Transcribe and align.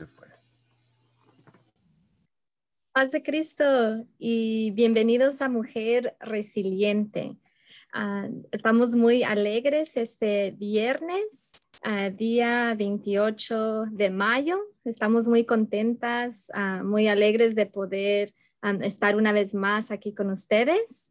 Se 0.00 0.06
fue. 0.06 0.28
Paz 2.92 3.12
de 3.12 3.22
Cristo 3.22 4.06
y 4.18 4.70
bienvenidos 4.70 5.42
a 5.42 5.50
Mujer 5.50 6.16
Resiliente. 6.20 7.36
Ah, 7.92 8.26
estamos 8.50 8.94
muy 8.94 9.24
alegres 9.24 9.98
este 9.98 10.52
viernes, 10.52 11.66
ah, 11.82 12.08
día 12.08 12.74
28 12.78 13.88
de 13.90 14.08
mayo. 14.08 14.58
Estamos 14.86 15.28
muy 15.28 15.44
contentas, 15.44 16.50
ah, 16.54 16.82
muy 16.82 17.06
alegres 17.08 17.54
de 17.54 17.66
poder 17.66 18.32
estar 18.80 19.16
una 19.16 19.32
vez 19.32 19.52
más 19.52 19.90
aquí 19.90 20.14
con 20.14 20.30
ustedes. 20.30 21.10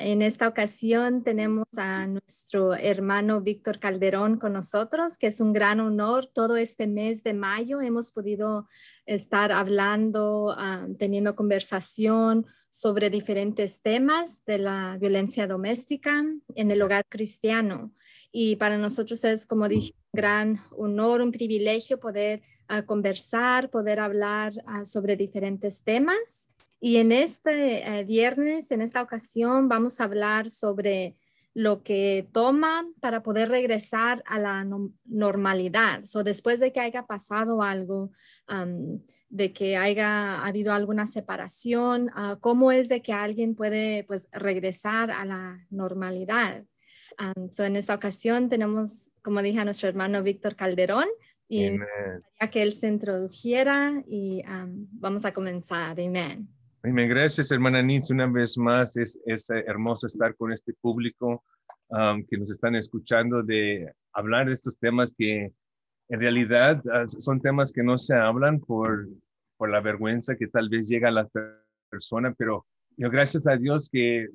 En 0.00 0.22
esta 0.22 0.46
ocasión 0.46 1.24
tenemos 1.24 1.66
a 1.76 2.06
nuestro 2.06 2.72
hermano 2.72 3.40
Víctor 3.40 3.80
Calderón 3.80 4.38
con 4.38 4.52
nosotros, 4.52 5.18
que 5.18 5.26
es 5.26 5.40
un 5.40 5.52
gran 5.52 5.80
honor. 5.80 6.26
Todo 6.26 6.56
este 6.56 6.86
mes 6.86 7.24
de 7.24 7.34
mayo 7.34 7.80
hemos 7.80 8.12
podido 8.12 8.68
estar 9.06 9.50
hablando, 9.50 10.54
ah, 10.56 10.86
teniendo 11.00 11.34
conversación 11.34 12.46
sobre 12.70 13.10
diferentes 13.10 13.82
temas 13.82 14.44
de 14.44 14.58
la 14.58 14.96
violencia 15.00 15.48
doméstica 15.48 16.24
en 16.54 16.70
el 16.70 16.80
hogar 16.80 17.04
cristiano. 17.08 17.90
Y 18.30 18.54
para 18.54 18.78
nosotros 18.78 19.24
es, 19.24 19.46
como 19.46 19.66
dije, 19.66 19.94
un 20.12 20.16
gran 20.16 20.60
honor, 20.76 21.22
un 21.22 21.32
privilegio 21.32 21.98
poder 21.98 22.42
ah, 22.68 22.82
conversar, 22.82 23.68
poder 23.68 23.98
hablar 23.98 24.52
ah, 24.64 24.84
sobre 24.84 25.16
diferentes 25.16 25.82
temas. 25.82 26.46
Y 26.80 26.96
en 26.96 27.12
este 27.12 27.86
eh, 27.86 28.04
viernes, 28.04 28.70
en 28.70 28.82
esta 28.82 29.02
ocasión, 29.02 29.68
vamos 29.68 30.00
a 30.00 30.04
hablar 30.04 30.48
sobre 30.48 31.16
lo 31.54 31.82
que 31.82 32.28
toma 32.32 32.86
para 33.00 33.22
poder 33.22 33.48
regresar 33.48 34.22
a 34.26 34.38
la 34.38 34.64
normalidad. 35.04 36.04
So, 36.04 36.22
después 36.22 36.60
de 36.60 36.72
que 36.72 36.78
haya 36.78 37.06
pasado 37.06 37.62
algo, 37.62 38.12
de 39.28 39.52
que 39.52 39.76
haya 39.76 40.44
habido 40.44 40.72
alguna 40.72 41.06
separación, 41.06 42.10
uh, 42.10 42.38
¿cómo 42.38 42.70
es 42.70 42.88
de 42.88 43.02
que 43.02 43.12
alguien 43.12 43.56
puede 43.56 44.04
pues, 44.04 44.28
regresar 44.30 45.10
a 45.10 45.24
la 45.24 45.66
normalidad? 45.70 46.64
so, 47.50 47.64
en 47.64 47.74
esta 47.74 47.94
ocasión 47.94 48.48
tenemos, 48.48 49.10
como 49.22 49.42
dije, 49.42 49.58
a 49.58 49.64
nuestro 49.64 49.88
hermano 49.88 50.22
Víctor 50.22 50.54
Calderón 50.54 51.08
y 51.48 51.72
ya 52.40 52.50
que 52.50 52.62
él 52.62 52.72
se 52.72 52.86
introdujera 52.86 54.04
y 54.06 54.44
vamos 54.92 55.24
a 55.24 55.32
comenzar. 55.32 55.98
Amén. 55.98 56.48
Gracias, 56.82 57.50
hermana 57.50 57.82
Nitz, 57.82 58.10
una 58.10 58.26
vez 58.26 58.56
más. 58.56 58.96
Es, 58.96 59.18
es 59.26 59.50
hermoso 59.50 60.06
estar 60.06 60.36
con 60.36 60.52
este 60.52 60.72
público 60.74 61.44
um, 61.88 62.24
que 62.24 62.38
nos 62.38 62.50
están 62.50 62.76
escuchando 62.76 63.42
de 63.42 63.92
hablar 64.12 64.46
de 64.46 64.52
estos 64.52 64.78
temas 64.78 65.12
que 65.16 65.52
en 66.08 66.20
realidad 66.20 66.80
ah, 66.92 67.04
son 67.08 67.40
temas 67.40 67.72
que 67.72 67.82
no 67.82 67.98
se 67.98 68.14
hablan 68.14 68.60
por, 68.60 69.08
por 69.56 69.70
la 69.70 69.80
vergüenza 69.80 70.36
que 70.36 70.46
tal 70.46 70.68
vez 70.68 70.88
llega 70.88 71.08
a 71.08 71.12
la 71.12 71.28
persona, 71.90 72.32
pero 72.38 72.64
yo, 72.96 73.10
gracias 73.10 73.46
a 73.48 73.56
Dios 73.56 73.90
que 73.90 74.28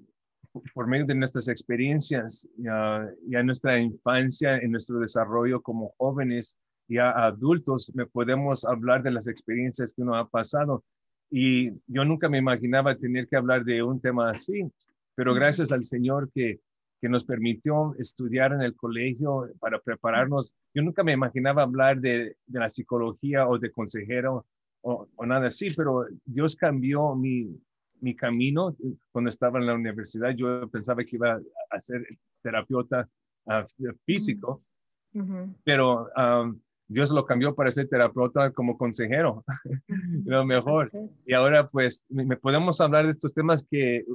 por 0.73 0.87
medio 0.87 1.05
de 1.05 1.15
nuestras 1.15 1.47
experiencias, 1.47 2.47
ya, 2.57 3.09
ya 3.25 3.41
nuestra 3.41 3.79
infancia, 3.79 4.57
en 4.57 4.71
nuestro 4.71 4.99
desarrollo 4.99 5.61
como 5.61 5.93
jóvenes 5.97 6.59
y 6.87 6.97
adultos, 6.97 7.91
podemos 8.11 8.65
hablar 8.65 9.01
de 9.01 9.11
las 9.11 9.27
experiencias 9.27 9.93
que 9.93 10.01
uno 10.01 10.15
ha 10.15 10.27
pasado 10.27 10.83
y 11.35 11.71
yo 11.87 12.05
nunca 12.05 12.29
me 12.29 12.37
imaginaba 12.37 12.95
tener 12.95 13.27
que 13.27 13.35
hablar 13.35 13.65
de 13.65 13.81
un 13.81 13.99
tema 13.99 14.29
así, 14.29 14.69
pero 15.15 15.33
gracias 15.33 15.71
al 15.71 15.83
Señor 15.83 16.29
que, 16.31 16.59
que 17.01 17.09
nos 17.09 17.25
permitió 17.25 17.95
estudiar 17.97 18.53
en 18.53 18.61
el 18.61 18.75
colegio 18.75 19.49
para 19.59 19.79
prepararnos. 19.79 20.53
Yo 20.75 20.83
nunca 20.83 21.03
me 21.03 21.13
imaginaba 21.13 21.63
hablar 21.63 21.99
de, 21.99 22.37
de 22.45 22.59
la 22.59 22.69
psicología 22.69 23.47
o 23.47 23.57
de 23.57 23.71
consejero 23.71 24.45
o, 24.81 25.07
o, 25.15 25.25
nada 25.25 25.47
así, 25.47 25.71
pero 25.75 26.05
Dios 26.23 26.55
cambió 26.55 27.15
mi, 27.15 27.59
mi 27.99 28.15
camino 28.15 28.75
cuando 29.11 29.31
estaba 29.31 29.57
en 29.57 29.65
la 29.65 29.73
universidad. 29.73 30.35
Yo 30.35 30.69
pensaba 30.69 31.03
que 31.03 31.15
iba 31.15 31.41
a 31.71 31.81
ser 31.81 32.05
terapeuta 32.43 33.09
uh, 33.45 33.91
físico, 34.05 34.61
pero 35.63 36.09
um, 36.15 36.59
Dios 36.87 37.11
lo 37.11 37.25
cambió 37.25 37.55
para 37.55 37.71
ser 37.71 37.87
terapeuta 37.87 38.51
como 38.51 38.77
consejero, 38.77 39.43
lo 40.25 40.45
mejor. 40.45 40.91
Y 41.25 41.33
ahora 41.33 41.69
pues 41.69 42.05
me 42.09 42.37
podemos 42.37 42.79
hablar 42.81 43.05
de 43.05 43.11
estos 43.13 43.33
temas 43.33 43.65
que, 43.69 44.05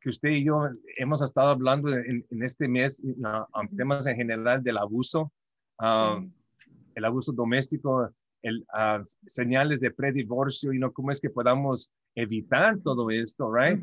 que 0.00 0.10
usted 0.10 0.30
y 0.30 0.44
yo 0.44 0.68
hemos 0.98 1.22
estado 1.22 1.48
hablando 1.48 1.88
en, 1.88 2.24
este 2.42 2.68
mes, 2.68 3.02
temas 3.76 4.06
en 4.06 4.16
general 4.16 4.62
del 4.62 4.78
abuso, 4.78 5.32
el 6.94 7.04
abuso 7.04 7.32
doméstico, 7.32 8.10
el, 8.42 8.66
uh, 8.74 9.02
señales 9.26 9.80
de 9.80 9.92
predivorcio 9.92 10.72
y 10.72 10.78
no 10.78 10.92
cómo 10.92 11.12
es 11.12 11.20
que 11.20 11.30
podamos 11.30 11.92
evitar 12.14 12.78
todo 12.80 13.10
esto, 13.10 13.54
right? 13.54 13.80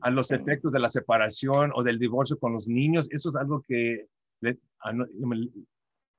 A 0.00 0.10
los 0.10 0.30
efectos 0.30 0.72
de 0.72 0.78
la 0.78 0.88
separación 0.88 1.72
o 1.74 1.82
del 1.82 1.98
divorcio 1.98 2.38
con 2.38 2.52
los 2.52 2.68
niños, 2.68 3.10
eso 3.10 3.30
es 3.30 3.36
algo 3.36 3.62
que 3.66 4.06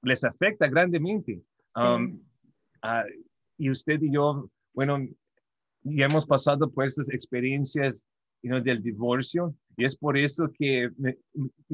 les 0.01 0.23
afecta 0.23 0.67
grandemente. 0.67 1.41
Um, 1.75 2.21
ah, 2.81 3.03
y 3.57 3.69
usted 3.69 4.01
y 4.01 4.11
yo, 4.11 4.49
bueno, 4.73 5.07
ya 5.83 6.05
hemos 6.05 6.25
pasado 6.25 6.69
por 6.69 6.85
estas 6.85 7.09
experiencias 7.09 8.07
del 8.41 8.83
divorcio 8.83 9.55
y 9.77 9.85
es 9.85 9.95
por 9.95 10.17
eso 10.17 10.49
que, 10.57 10.89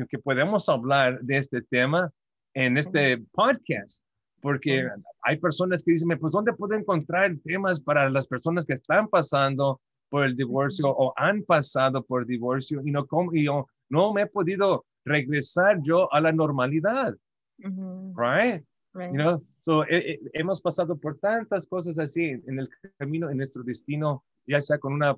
que 0.08 0.20
podemos 0.20 0.70
hablar 0.70 1.20
de 1.22 1.38
este 1.38 1.62
tema 1.64 2.12
en 2.54 2.78
este 2.78 3.18
podcast, 3.32 4.06
porque 4.42 4.88
hay 5.24 5.38
personas 5.38 5.84
que 5.84 5.92
dicen, 5.92 6.18
pues, 6.20 6.32
¿dónde 6.32 6.54
puedo 6.54 6.76
encontrar 6.76 7.36
temas 7.44 7.80
para 7.80 8.10
las 8.10 8.28
personas 8.28 8.66
que 8.66 8.74
están 8.74 9.08
pasando 9.08 9.82
por 10.10 10.26
el 10.26 10.36
divorcio 10.36 10.88
o 10.88 11.14
han 11.18 11.44
pasado 11.44 12.04
por 12.04 12.26
divorcio 12.26 12.82
y 12.86 12.92
no, 12.92 13.06
y 13.34 13.46
yo 13.46 13.68
no 13.90 14.14
me 14.14 14.24
he 14.24 14.28
podido 14.28 14.86
regresar 15.06 15.82
yo 15.84 16.12
a 16.14 16.22
la 16.22 16.32
normalidad? 16.32 17.16
Right? 17.58 18.64
You 18.96 19.18
know, 19.18 19.44
eh, 19.70 20.14
eh, 20.14 20.20
hemos 20.34 20.62
pasado 20.62 20.98
por 20.98 21.20
tantas 21.20 21.68
cosas 21.68 22.00
así 22.00 22.24
en 22.24 22.60
el 22.60 22.70
camino, 22.98 23.30
en 23.30 23.38
nuestro 23.38 23.64
destino, 23.64 24.24
ya 24.48 24.62
sea 24.62 24.80
con 24.80 24.94
una, 24.94 25.18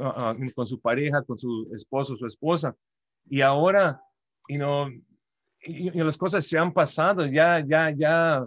ah, 0.00 0.36
con 0.54 0.66
su 0.66 0.80
pareja, 0.80 1.22
con 1.22 1.38
su 1.38 1.70
esposo, 1.74 2.16
su 2.16 2.26
esposa. 2.26 2.74
Y 3.28 3.40
ahora, 3.40 4.02
you 4.48 4.56
know, 4.56 4.88
y, 5.60 5.90
las 5.90 6.16
cosas 6.16 6.46
se 6.46 6.58
han 6.58 6.72
pasado, 6.72 7.26
ya, 7.26 7.64
ya, 7.64 7.90
ya. 7.90 8.46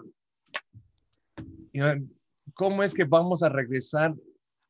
¿Cómo 2.53 2.83
es 2.83 2.93
que 2.93 3.05
vamos 3.05 3.43
a 3.43 3.49
regresar 3.49 4.13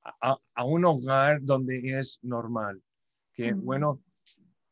a, 0.03 0.37
a, 0.53 0.65
un 0.65 0.85
hogar 0.85 1.41
donde 1.41 1.99
es 1.99 2.19
normal? 2.21 2.81
Que, 3.33 3.53
bueno, 3.53 3.99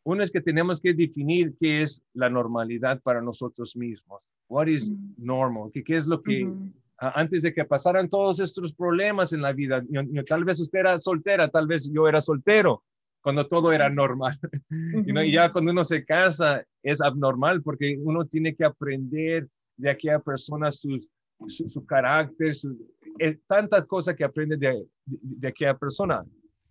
uno 0.03 0.23
es 0.23 0.31
que 0.31 0.41
tenemos 0.41 0.79
que 0.79 0.93
definir 0.93 1.55
qué 1.59 1.81
es 1.81 2.03
la 2.13 2.29
normalidad 2.29 3.01
para 3.01 3.21
nosotros 3.21 3.75
mismos. 3.75 4.29
What 4.49 4.67
is 4.67 4.91
normal? 5.17 5.69
¿Qué, 5.71 5.83
qué 5.83 5.95
es 5.95 6.07
lo 6.07 6.21
que 6.21 6.51
antes 6.97 7.43
de 7.43 7.53
que 7.53 7.63
pasaran 7.63 8.09
todos 8.09 8.39
estos 8.39 8.73
problemas 8.73 9.31
en 9.31 9.41
la 9.41 9.53
vida? 9.53 9.81
tal 10.27 10.43
vez 10.43 10.59
usted 10.59 10.79
era 10.79 10.99
soltera, 10.99 11.49
tal 11.49 11.67
vez 11.67 11.89
yo 11.91 12.07
era 12.07 12.19
soltero 12.19 12.83
cuando 13.21 13.47
todo 13.47 13.71
era 13.71 13.89
normal. 13.89 14.37
y 15.05 15.31
ya 15.31 15.51
cuando 15.51 15.71
uno 15.71 15.83
se 15.83 16.03
casa 16.03 16.65
es 16.81 17.01
abnormal 17.01 17.61
porque 17.61 17.97
uno 18.01 18.25
tiene 18.25 18.55
que 18.55 18.65
aprender 18.65 19.47
de 19.77 19.89
aquella 19.89 20.19
persona 20.19 20.71
su, 20.71 20.99
su, 21.47 21.85
carácter, 21.85 22.55
su, 22.55 22.75
eh, 23.19 23.37
tantas 23.47 23.85
cosas 23.85 24.15
que 24.15 24.23
aprende 24.23 24.57
de, 24.57 24.85
de, 25.05 25.47
aquella 25.47 25.77
persona. 25.77 26.25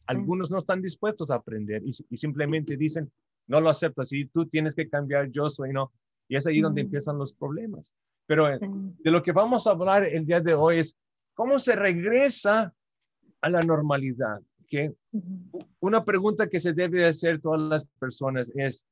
Algunos 0.06 0.50
no 0.50 0.58
están 0.58 0.82
dispuestos 0.82 1.30
a 1.30 1.36
aprender 1.36 1.82
y, 1.84 1.90
y, 2.10 2.16
simplemente 2.16 2.76
dicen, 2.76 3.10
no 3.46 3.60
lo 3.60 3.70
acepto, 3.70 4.04
si 4.04 4.26
tú 4.26 4.46
tienes 4.46 4.74
que 4.74 4.88
cambiar, 4.88 5.30
yo 5.30 5.48
soy, 5.48 5.72
no. 5.72 5.92
Y 6.28 6.36
es 6.36 6.46
ahí 6.46 6.60
donde 6.60 6.82
empiezan 6.82 7.18
los 7.18 7.32
problemas. 7.32 7.92
Pero 8.26 8.52
eh, 8.52 8.58
de 8.60 9.10
lo 9.10 9.22
que 9.22 9.32
vamos 9.32 9.66
a 9.66 9.70
hablar 9.70 10.04
el 10.04 10.26
día 10.26 10.40
de 10.40 10.54
hoy 10.54 10.80
es 10.80 10.96
cómo 11.34 11.58
se 11.58 11.74
regresa 11.74 12.74
a 13.40 13.50
la 13.50 13.60
normalidad. 13.62 14.40
que 14.68 14.92
Una 15.80 16.04
pregunta 16.04 16.48
que 16.48 16.60
se 16.60 16.72
debe 16.72 17.06
hacer 17.06 17.40
todas 17.40 17.60
las 17.60 17.86
personas 17.98 18.52
es, 18.54 18.86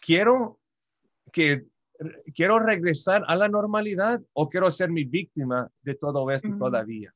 ¿quiero 0.00 0.58
que 1.32 1.66
quiero 2.34 2.58
regresar 2.58 3.24
a 3.26 3.36
la 3.36 3.48
normalidad 3.48 4.20
o 4.32 4.48
quiero 4.48 4.70
ser 4.70 4.90
mi 4.90 5.04
víctima 5.04 5.70
de 5.82 5.94
todo 5.94 6.30
esto 6.30 6.48
todavía? 6.58 7.12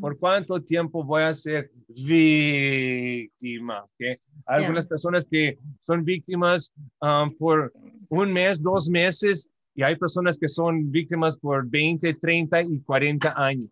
¿Por 0.00 0.18
cuánto 0.18 0.60
tiempo 0.60 1.04
voy 1.04 1.22
a 1.22 1.32
ser 1.32 1.70
víctima? 1.88 3.84
¿Okay? 3.84 4.16
Algunas 4.44 4.86
personas 4.86 5.24
que 5.24 5.58
son 5.78 6.04
víctimas 6.04 6.72
um, 7.00 7.32
por 7.36 7.72
un 8.12 8.30
mes, 8.30 8.62
dos 8.62 8.90
meses, 8.90 9.50
y 9.74 9.82
hay 9.82 9.96
personas 9.96 10.36
que 10.36 10.48
son 10.48 10.90
víctimas 10.90 11.38
por 11.38 11.66
20, 11.66 12.12
30 12.12 12.62
y 12.62 12.80
40 12.80 13.32
años. 13.34 13.70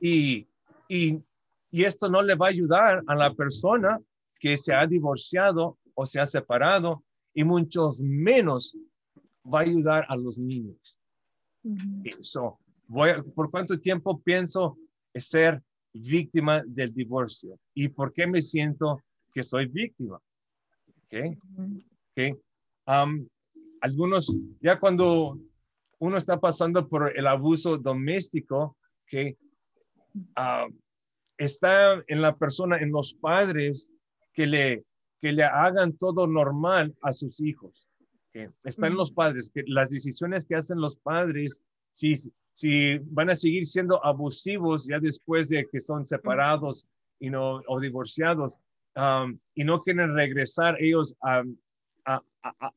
y, 0.00 0.46
y, 0.88 1.20
y 1.72 1.84
esto 1.84 2.08
no 2.08 2.22
le 2.22 2.36
va 2.36 2.46
a 2.46 2.50
ayudar 2.50 3.02
a 3.08 3.16
la 3.16 3.34
persona 3.34 3.98
que 4.38 4.56
se 4.56 4.72
ha 4.72 4.86
divorciado 4.86 5.76
o 5.94 6.06
se 6.06 6.20
ha 6.20 6.26
separado, 6.26 7.02
y 7.34 7.42
muchos 7.42 8.00
menos 8.00 8.76
va 9.52 9.60
a 9.60 9.62
ayudar 9.62 10.06
a 10.08 10.14
los 10.14 10.38
niños. 10.38 10.96
So, 12.20 12.60
voy 12.86 13.10
¿Por 13.34 13.50
cuánto 13.50 13.80
tiempo 13.80 14.20
pienso 14.20 14.78
ser 15.16 15.60
víctima 15.92 16.62
del 16.64 16.94
divorcio? 16.94 17.58
¿Y 17.74 17.88
por 17.88 18.12
qué 18.12 18.28
me 18.28 18.40
siento 18.40 19.02
que 19.32 19.42
soy 19.42 19.66
víctima? 19.66 20.20
Okay. 21.06 21.36
Okay. 22.16 22.32
algunos, 23.80 24.32
ya 24.60 24.78
cuando 24.78 25.36
uno 25.98 26.16
está 26.16 26.38
pasando 26.38 26.88
por 26.88 27.16
el 27.16 27.26
abuso 27.26 27.76
doméstico, 27.76 28.76
que 29.06 29.36
está 31.36 32.04
en 32.06 32.22
la 32.22 32.36
persona, 32.36 32.78
en 32.78 32.92
los 32.92 33.14
padres, 33.14 33.90
que 34.32 34.46
le, 34.46 34.84
que 35.20 35.32
le 35.32 35.42
hagan 35.42 35.96
todo 35.96 36.26
normal 36.26 36.94
a 37.02 37.12
sus 37.12 37.40
hijos. 37.40 37.88
que 38.32 38.50
Está 38.62 38.86
en 38.86 38.94
los 38.94 39.10
padres, 39.10 39.50
que 39.52 39.64
las 39.66 39.90
decisiones 39.90 40.46
que 40.46 40.54
hacen 40.54 40.80
los 40.80 40.96
padres, 40.96 41.62
si, 41.92 42.14
si 42.52 42.98
van 42.98 43.30
a 43.30 43.34
seguir 43.34 43.66
siendo 43.66 44.04
abusivos 44.04 44.86
ya 44.86 45.00
después 45.00 45.48
de 45.48 45.66
que 45.70 45.80
son 45.80 46.06
separados 46.06 46.86
y 47.18 47.30
no, 47.30 47.60
o 47.66 47.80
divorciados, 47.80 48.58
y 49.54 49.64
no 49.64 49.82
quieren 49.82 50.14
regresar 50.14 50.80
ellos 50.80 51.16
a, 51.20 51.42
a, 52.44 52.72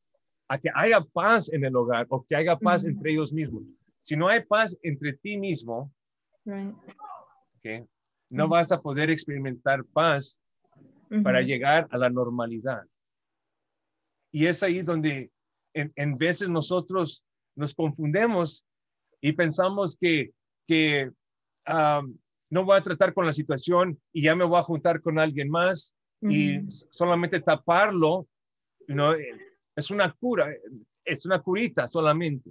a, 0.48 0.58
que 0.58 0.70
haya 0.74 1.00
paz 1.00 1.52
en 1.52 1.64
el 1.64 1.76
hogar 1.76 2.06
o 2.08 2.24
que 2.24 2.34
haya 2.34 2.56
paz 2.56 2.84
entre 2.84 3.12
ellos 3.12 3.32
mismos. 3.32 3.64
Si 4.00 4.16
no 4.16 4.28
hay 4.28 4.44
paz 4.44 4.78
entre 4.82 5.12
ti 5.12 5.36
mismo, 5.36 5.92
no 8.30 8.48
vas 8.48 8.72
a 8.72 8.80
poder 8.80 9.10
experimentar 9.10 9.84
paz 9.84 10.40
para 11.22 11.40
llegar 11.42 11.86
a 11.90 11.98
la 11.98 12.10
normalidad. 12.10 12.82
Y 14.32 14.46
es 14.46 14.62
ahí 14.62 14.82
donde 14.82 15.30
en, 15.74 16.18
veces 16.18 16.48
nosotros 16.48 17.24
nos 17.54 17.74
confundemos 17.74 18.64
y 19.20 19.32
pensamos 19.32 19.96
que, 19.98 20.32
que 20.66 21.10
no 22.50 22.64
voy 22.64 22.76
a 22.76 22.82
tratar 22.82 23.14
con 23.14 23.26
la 23.26 23.32
situación 23.32 24.00
y 24.12 24.22
ya 24.22 24.34
me 24.34 24.44
voy 24.44 24.58
a 24.58 24.62
juntar 24.62 25.00
con 25.00 25.18
alguien 25.18 25.50
más 25.50 25.94
y 26.20 26.60
solamente 26.90 27.40
taparlo, 27.40 28.26
¿no? 28.86 29.12
Es 29.78 29.92
una 29.92 30.12
cura, 30.12 30.52
es 31.04 31.24
una 31.24 31.40
curita 31.40 31.86
solamente. 31.86 32.50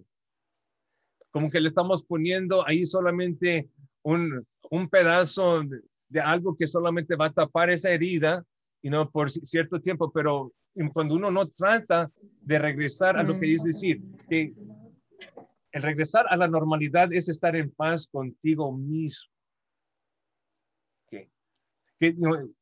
Como 1.29 1.49
que 1.49 1.59
le 1.59 1.67
estamos 1.67 2.05
poniendo 2.05 2.65
ahí 2.65 2.85
solamente 2.85 3.69
un, 4.03 4.47
un 4.71 4.89
pedazo 4.89 5.61
de, 6.07 6.21
algo 6.21 6.55
que 6.55 6.67
solamente 6.67 7.17
va 7.17 7.25
a 7.25 7.33
tapar 7.33 7.69
esa 7.69 7.91
herida, 7.91 8.45
y 8.81 8.89
no 8.89 9.11
por 9.11 9.29
cierto 9.29 9.81
tiempo, 9.81 10.09
pero 10.09 10.53
cuando 10.93 11.15
uno 11.15 11.29
no 11.29 11.49
trata 11.49 12.09
de 12.41 12.59
regresar 12.59 13.17
a 13.17 13.23
lo 13.23 13.37
que 13.37 13.53
es 13.53 13.63
decir, 13.63 14.01
que 14.29 14.53
el 15.71 15.81
regresar 15.81 16.25
a 16.29 16.37
la 16.37 16.47
normalidad 16.47 17.11
es 17.11 17.27
estar 17.27 17.57
en 17.57 17.71
paz 17.71 18.07
contigo 18.07 18.71
mismo. 18.71 19.29
Que, 21.09 21.29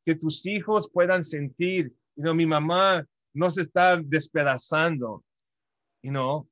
que, 0.05 0.15
tus 0.15 0.45
hijos 0.47 0.89
puedan 0.89 1.23
sentir, 1.23 1.93
you 2.15 2.33
mi 2.33 2.45
mamá 2.45 3.05
no 3.35 3.49
se 3.49 3.61
está 3.61 3.97
despedazando, 4.01 5.23
you 6.01 6.11
know, 6.11 6.47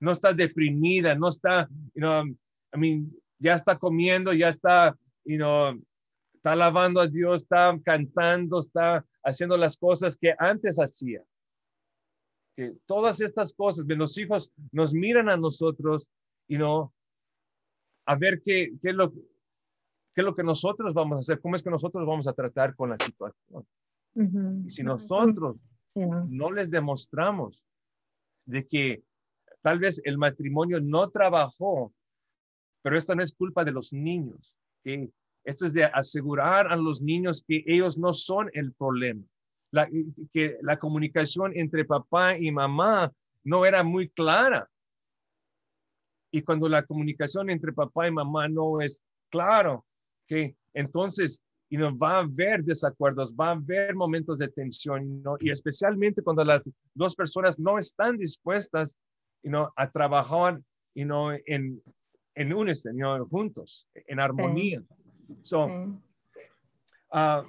no 0.00 0.10
está 0.10 0.32
deprimida, 0.32 1.14
no 1.14 1.28
está, 1.28 1.68
you 1.94 2.00
know, 2.00 2.24
I 2.74 2.78
mean, 2.78 3.12
ya 3.38 3.54
está 3.54 3.78
comiendo, 3.78 4.32
ya 4.32 4.48
está, 4.48 4.96
you 5.24 5.36
know, 5.36 5.78
está 6.34 6.52
alabando 6.52 7.00
a 7.00 7.06
Dios, 7.06 7.42
está 7.42 7.78
cantando, 7.84 8.58
está 8.58 9.04
haciendo 9.22 9.56
las 9.56 9.76
cosas 9.76 10.16
que 10.16 10.34
antes 10.38 10.78
hacía. 10.78 11.22
Que 12.56 12.74
todas 12.86 13.20
estas 13.20 13.52
cosas, 13.52 13.84
los 13.86 14.18
hijos 14.18 14.52
nos 14.72 14.92
miran 14.92 15.28
a 15.28 15.36
nosotros 15.36 16.08
y 16.48 16.58
no 16.58 16.92
a 18.06 18.16
ver 18.16 18.42
qué, 18.42 18.72
qué, 18.82 18.90
es 18.90 18.96
lo, 18.96 19.12
qué 19.12 19.20
es 20.16 20.24
lo 20.24 20.34
que 20.34 20.42
nosotros 20.42 20.92
vamos 20.94 21.16
a 21.16 21.20
hacer, 21.20 21.40
cómo 21.40 21.54
es 21.54 21.62
que 21.62 21.70
nosotros 21.70 22.06
vamos 22.06 22.26
a 22.26 22.32
tratar 22.32 22.74
con 22.74 22.90
la 22.90 22.96
situación. 22.98 23.66
Y 24.66 24.70
si 24.70 24.82
nosotros 24.82 25.56
no 25.94 26.50
les 26.50 26.70
demostramos 26.70 27.62
de 28.46 28.66
que 28.66 29.02
tal 29.60 29.78
vez 29.78 30.00
el 30.04 30.18
matrimonio 30.18 30.80
no 30.80 31.10
trabajó 31.10 31.92
pero 32.82 32.98
esto 32.98 33.14
no 33.14 33.22
es 33.22 33.32
culpa 33.32 33.64
de 33.64 33.72
los 33.72 33.92
niños. 33.92 34.54
que 34.84 35.10
Esto 35.44 35.66
es 35.66 35.72
de 35.72 35.84
asegurar 35.84 36.70
a 36.70 36.76
los 36.76 37.00
niños 37.00 37.44
que 37.46 37.64
ellos 37.66 37.96
no 37.96 38.12
son 38.12 38.50
el 38.52 38.74
problema. 38.74 39.22
La, 39.70 39.88
que 40.32 40.58
la 40.60 40.78
comunicación 40.78 41.56
entre 41.56 41.84
papá 41.84 42.36
y 42.36 42.50
mamá 42.50 43.10
no 43.44 43.64
era 43.64 43.82
muy 43.82 44.08
clara. 44.10 44.68
Y 46.30 46.42
cuando 46.42 46.68
la 46.68 46.84
comunicación 46.84 47.48
entre 47.48 47.72
papá 47.72 48.08
y 48.08 48.10
mamá 48.10 48.48
no 48.48 48.80
es 48.80 49.02
claro, 49.30 49.86
que 50.26 50.56
entonces 50.74 51.42
y 51.72 51.78
no 51.78 51.96
va 51.96 52.16
a 52.16 52.18
haber 52.18 52.62
desacuerdos, 52.62 53.34
va 53.34 53.48
a 53.48 53.52
haber 53.52 53.94
momentos 53.94 54.36
de 54.38 54.48
tensión, 54.48 55.24
y 55.40 55.50
especialmente 55.50 56.20
cuando 56.20 56.44
las 56.44 56.68
dos 56.92 57.14
personas 57.14 57.58
no 57.58 57.78
están 57.78 58.18
dispuestas 58.18 58.98
a 59.74 59.90
trabajar 59.90 60.60
en, 60.94 61.82
en 62.34 62.52
unison, 62.52 62.94
juntos, 63.26 63.88
en 63.94 64.20
armonía. 64.20 64.82
Ah, 67.10 67.42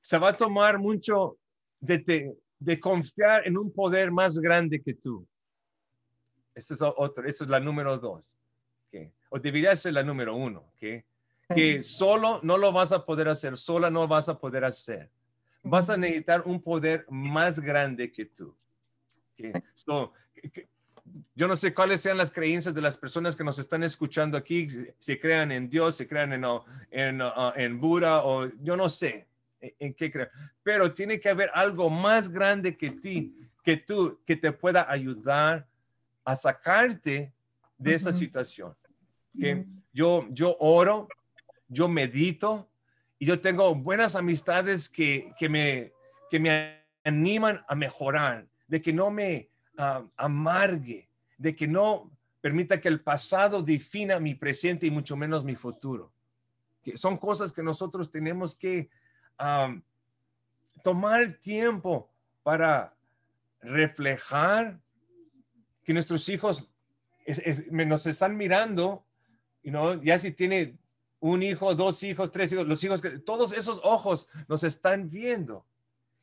se 0.00 0.18
va 0.18 0.30
a 0.30 0.36
tomar 0.36 0.80
mucho 0.80 1.38
de, 1.78 2.34
de, 2.58 2.80
confiar 2.80 3.46
en 3.46 3.56
un 3.56 3.72
poder 3.72 4.10
más 4.10 4.40
grande 4.40 4.82
que 4.82 4.94
tú. 4.94 5.24
Esa 6.56 6.74
es 6.74 6.82
otro, 6.82 7.24
esa 7.24 7.44
es 7.44 7.50
la 7.50 7.60
número 7.60 7.96
dos. 7.98 8.36
O 9.28 9.38
debería 9.38 9.76
ser 9.76 9.92
la 9.92 10.02
número 10.02 10.34
uno. 10.34 10.72
que 10.76 11.04
Que 11.54 11.82
solo 11.82 12.40
no 12.42 12.56
lo 12.58 12.72
vas 12.72 12.92
a 12.92 13.04
poder 13.04 13.28
hacer, 13.28 13.56
sola 13.56 13.90
no 13.90 14.06
vas 14.06 14.28
a 14.28 14.38
poder 14.38 14.64
hacer. 14.64 15.10
Vas 15.62 15.90
a 15.90 15.96
necesitar 15.96 16.42
un 16.46 16.62
poder 16.62 17.04
más 17.10 17.60
grande 17.60 18.10
que 18.10 18.26
tú. 18.26 18.54
So, 19.74 20.12
yo 21.34 21.48
no 21.48 21.56
sé 21.56 21.74
cuáles 21.74 22.00
sean 22.00 22.16
las 22.16 22.30
creencias 22.30 22.74
de 22.74 22.82
las 22.82 22.96
personas 22.96 23.34
que 23.34 23.44
nos 23.44 23.58
están 23.58 23.82
escuchando 23.82 24.36
aquí, 24.36 24.68
si 24.98 25.18
crean 25.18 25.52
en 25.52 25.68
Dios, 25.68 25.96
si 25.96 26.06
crean 26.06 26.32
en, 26.32 26.44
en, 26.90 27.22
en 27.56 27.80
Buda 27.80 28.24
o 28.24 28.46
yo 28.60 28.76
no 28.76 28.88
sé 28.88 29.26
en, 29.60 29.94
qué 29.94 30.10
crean, 30.10 30.28
pero 30.62 30.92
tiene 30.92 31.18
que 31.20 31.28
haber 31.28 31.50
algo 31.54 31.90
más 31.90 32.28
grande 32.28 32.76
que 32.76 32.90
ti, 32.90 33.36
que 33.62 33.76
tú, 33.76 34.20
que 34.24 34.36
te 34.36 34.52
pueda 34.52 34.90
ayudar 34.90 35.66
a 36.24 36.36
sacarte 36.36 37.32
de 37.78 37.94
esa 37.94 38.12
situación. 38.12 38.74
Que 39.38 39.64
yo, 39.92 40.26
yo 40.30 40.56
oro, 40.58 41.08
yo 41.70 41.88
medito 41.88 42.68
y 43.18 43.26
yo 43.26 43.40
tengo 43.40 43.74
buenas 43.74 44.16
amistades 44.16 44.88
que, 44.88 45.32
que, 45.38 45.48
me, 45.48 45.92
que 46.30 46.40
me 46.40 46.80
animan 47.04 47.64
a 47.68 47.74
mejorar, 47.74 48.46
de 48.66 48.82
que 48.82 48.92
no 48.92 49.10
me 49.10 49.48
amargue, 50.16 51.08
de 51.38 51.56
que 51.56 51.66
no 51.66 52.10
permita 52.40 52.80
que 52.80 52.88
el 52.88 53.00
pasado 53.00 53.62
defina 53.62 54.18
mi 54.18 54.34
presente 54.34 54.86
y 54.86 54.90
mucho 54.90 55.16
menos 55.16 55.44
mi 55.44 55.54
futuro. 55.54 56.12
Que 56.82 56.96
son 56.96 57.16
cosas 57.16 57.52
que 57.52 57.62
nosotros 57.62 58.10
tenemos 58.10 58.54
que 58.54 58.90
tomar 60.82 61.38
tiempo 61.40 62.10
para 62.42 62.94
reflejar 63.60 64.80
que 65.84 65.92
nuestros 65.92 66.28
hijos 66.28 66.68
nos 67.70 68.06
están 68.06 68.36
mirando, 68.36 69.04
y 69.62 69.70
no 69.70 70.02
ya 70.02 70.18
si 70.18 70.32
tiene 70.32 70.78
un 71.20 71.42
hijo, 71.42 71.74
dos 71.74 72.02
hijos, 72.02 72.32
tres 72.32 72.52
hijos, 72.52 72.66
los 72.66 72.82
hijos, 72.82 73.00
que 73.00 73.10
todos 73.18 73.52
esos 73.52 73.80
ojos 73.84 74.28
nos 74.48 74.64
están 74.64 75.08
viendo 75.08 75.64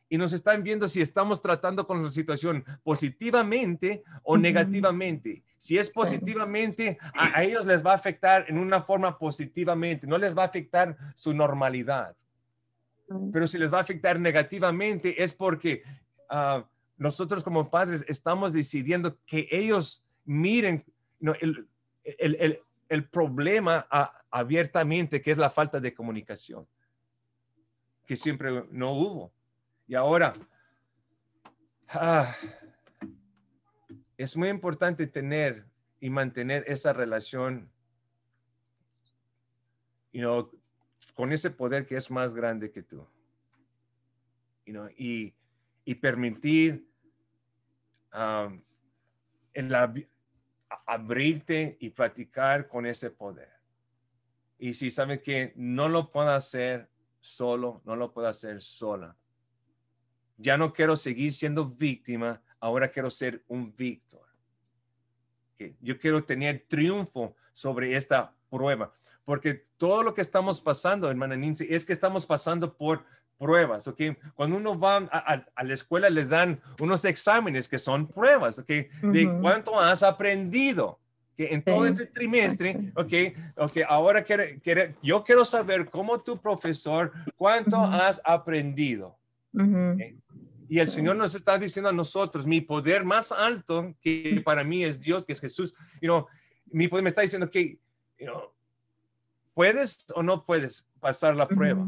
y 0.10 0.18
nos 0.18 0.34
están 0.34 0.64
viendo 0.64 0.88
si 0.88 1.02
estamos 1.02 1.42
tratando 1.42 1.86
con 1.86 2.04
la 2.04 2.10
situación 2.10 2.64
positivamente 2.84 4.04
o 4.24 4.38
negativamente. 4.38 5.44
Si 5.58 5.78
es 5.78 5.90
positivamente, 5.90 6.98
a, 7.14 7.44
ellos 7.44 7.66
les 7.66 7.86
va 7.86 7.92
a 7.92 7.96
afectar 7.96 8.46
en 8.48 8.58
una 8.58 8.82
forma 8.82 9.18
positivamente, 9.18 10.08
no 10.08 10.18
les 10.18 10.38
va 10.38 10.44
a 10.44 10.48
afectar 10.48 10.96
su 11.16 11.34
normalidad. 11.34 12.16
Pero 13.32 13.48
si 13.48 13.58
les 13.58 13.74
va 13.74 13.80
a 13.80 13.82
afectar 13.82 14.20
negativamente 14.20 15.22
es 15.22 15.34
porque 15.34 15.84
ah, 16.30 16.66
nosotros 16.98 17.44
como 17.44 17.70
padres 17.70 18.04
estamos 18.08 18.54
decidiendo 18.54 19.18
que 19.26 19.48
ellos 19.52 20.04
miren 20.26 20.84
el, 21.22 21.68
el, 22.18 22.60
el, 22.90 23.04
problema 23.06 23.88
abiertamente, 24.38 25.22
que 25.22 25.32
es 25.32 25.38
la 25.38 25.50
falta 25.50 25.80
de 25.80 25.94
comunicación, 25.94 26.68
que 28.06 28.16
siempre 28.16 28.66
no 28.70 28.94
hubo. 28.94 29.34
Y 29.88 29.96
ahora, 29.96 30.34
ah, 31.90 32.36
es 34.16 34.38
muy 34.38 34.50
importante 34.50 35.08
tener 35.08 35.66
y 36.00 36.10
mantener 36.10 36.64
esa 36.68 36.94
relación 36.94 37.72
con 41.16 41.32
ese 41.32 41.50
poder 41.50 41.86
que 41.86 41.98
es 41.98 42.12
más 42.12 42.34
grande 42.34 42.72
que 42.72 42.84
tú. 42.84 43.08
y, 44.98 45.34
y, 45.86 45.96
permitir 45.96 46.88
la, 48.12 49.94
abrirte 50.86 51.78
y 51.80 51.90
platicar 51.90 52.68
con 52.68 52.86
ese 52.86 53.10
poder. 53.10 53.57
Y 54.60 54.74
si 54.74 54.90
sabe 54.90 55.22
que 55.22 55.54
no 55.56 55.88
lo 55.88 56.12
puedo 56.12 56.32
hacer 56.32 56.90
solo, 57.20 57.82
no 57.86 57.96
lo 57.96 58.12
puedo 58.12 58.28
hacer 58.28 58.62
sola. 58.62 59.16
Ya 60.38 60.58
no 60.58 60.74
quiero 60.74 60.96
seguir 60.96 61.34
siendo 61.34 61.66
víctima, 61.66 62.42
ahora 62.60 62.90
quiero 62.90 63.12
ser 63.12 63.44
un 63.48 63.76
víctor. 63.76 64.26
Yo 65.82 65.98
quiero 66.00 66.24
tener 66.24 66.66
triunfo 66.68 67.36
sobre 67.54 67.96
esta 67.96 68.34
prueba, 68.50 68.94
porque 69.26 69.66
todo 69.78 70.04
lo 70.04 70.14
que 70.14 70.22
estamos 70.22 70.62
pasando, 70.62 71.10
hermana 71.10 71.36
Nancy, 71.36 71.68
es 71.70 71.84
que 71.84 71.94
estamos 71.94 72.26
pasando 72.26 72.78
por 72.78 73.04
pruebas, 73.38 73.88
¿ok? 73.88 74.02
Cuando 74.36 74.58
uno 74.58 74.80
va 74.80 74.98
a, 74.98 75.64
la 75.64 75.74
escuela 75.74 76.10
les 76.10 76.30
dan 76.30 76.62
unos 76.80 77.06
exámenes 77.06 77.68
que 77.68 77.80
son 77.80 78.08
pruebas, 78.08 78.60
¿ok? 78.60 78.68
De 78.68 79.38
cuánto 79.42 79.80
has 79.80 80.04
aprendido 80.04 81.00
que 81.38 81.54
en 81.54 81.62
todo 81.62 81.86
este 81.86 82.08
trimestre, 82.08 82.92
ok, 82.96 83.14
ok, 83.58 83.78
ahora 83.88 84.24
quiere, 84.24 84.60
quiere, 84.60 84.96
yo 85.04 85.24
quiero 85.24 85.46
saber 85.46 85.88
cómo 85.88 86.20
tu 86.20 86.42
profesor, 86.42 87.12
cuánto 87.36 87.78
has 87.78 88.20
aprendido. 88.26 89.16
Y 90.68 90.80
el 90.80 90.90
Señor 90.90 91.16
nos 91.16 91.36
está 91.36 91.60
diciendo 91.60 91.90
a 91.90 91.94
nosotros, 91.94 92.48
mi 92.48 92.60
poder 92.60 93.06
más 93.06 93.32
alto 93.32 93.96
que 94.02 94.42
para 94.44 94.64
mí 94.64 94.84
es 94.84 95.00
Dios, 95.00 95.26
que 95.26 95.34
es 95.34 95.40
Jesús, 95.40 95.76
you 96.02 96.08
know, 96.08 96.26
mi 96.66 96.88
poder 96.88 97.04
me 97.04 97.10
está 97.10 97.22
diciendo 97.22 97.52
que, 97.52 97.78
you 98.18 98.26
know, 98.26 98.52
puedes 99.54 100.08
o 100.16 100.24
no 100.24 100.44
puedes 100.44 100.88
pasar 101.00 101.36
la 101.36 101.48
prueba. 101.48 101.88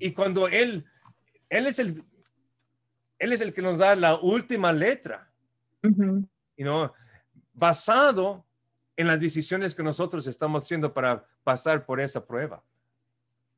Y 0.00 0.12
cuando 0.12 0.48
Él, 0.48 0.84
Él 1.48 1.66
es 1.68 1.78
el, 1.78 2.02
Él 3.20 3.32
es 3.32 3.40
el 3.40 3.54
que 3.54 3.62
nos 3.62 3.78
da 3.78 3.94
la 3.94 4.16
última 4.16 4.72
letra, 4.72 5.30
you 6.58 6.64
know, 6.64 6.92
basado 7.54 8.44
en 8.96 9.06
las 9.06 9.20
decisiones 9.20 9.74
que 9.74 9.82
nosotros 9.82 10.26
estamos 10.26 10.64
haciendo 10.64 10.92
para 10.92 11.24
pasar 11.44 11.86
por 11.86 12.00
esa 12.00 12.26
prueba. 12.26 12.62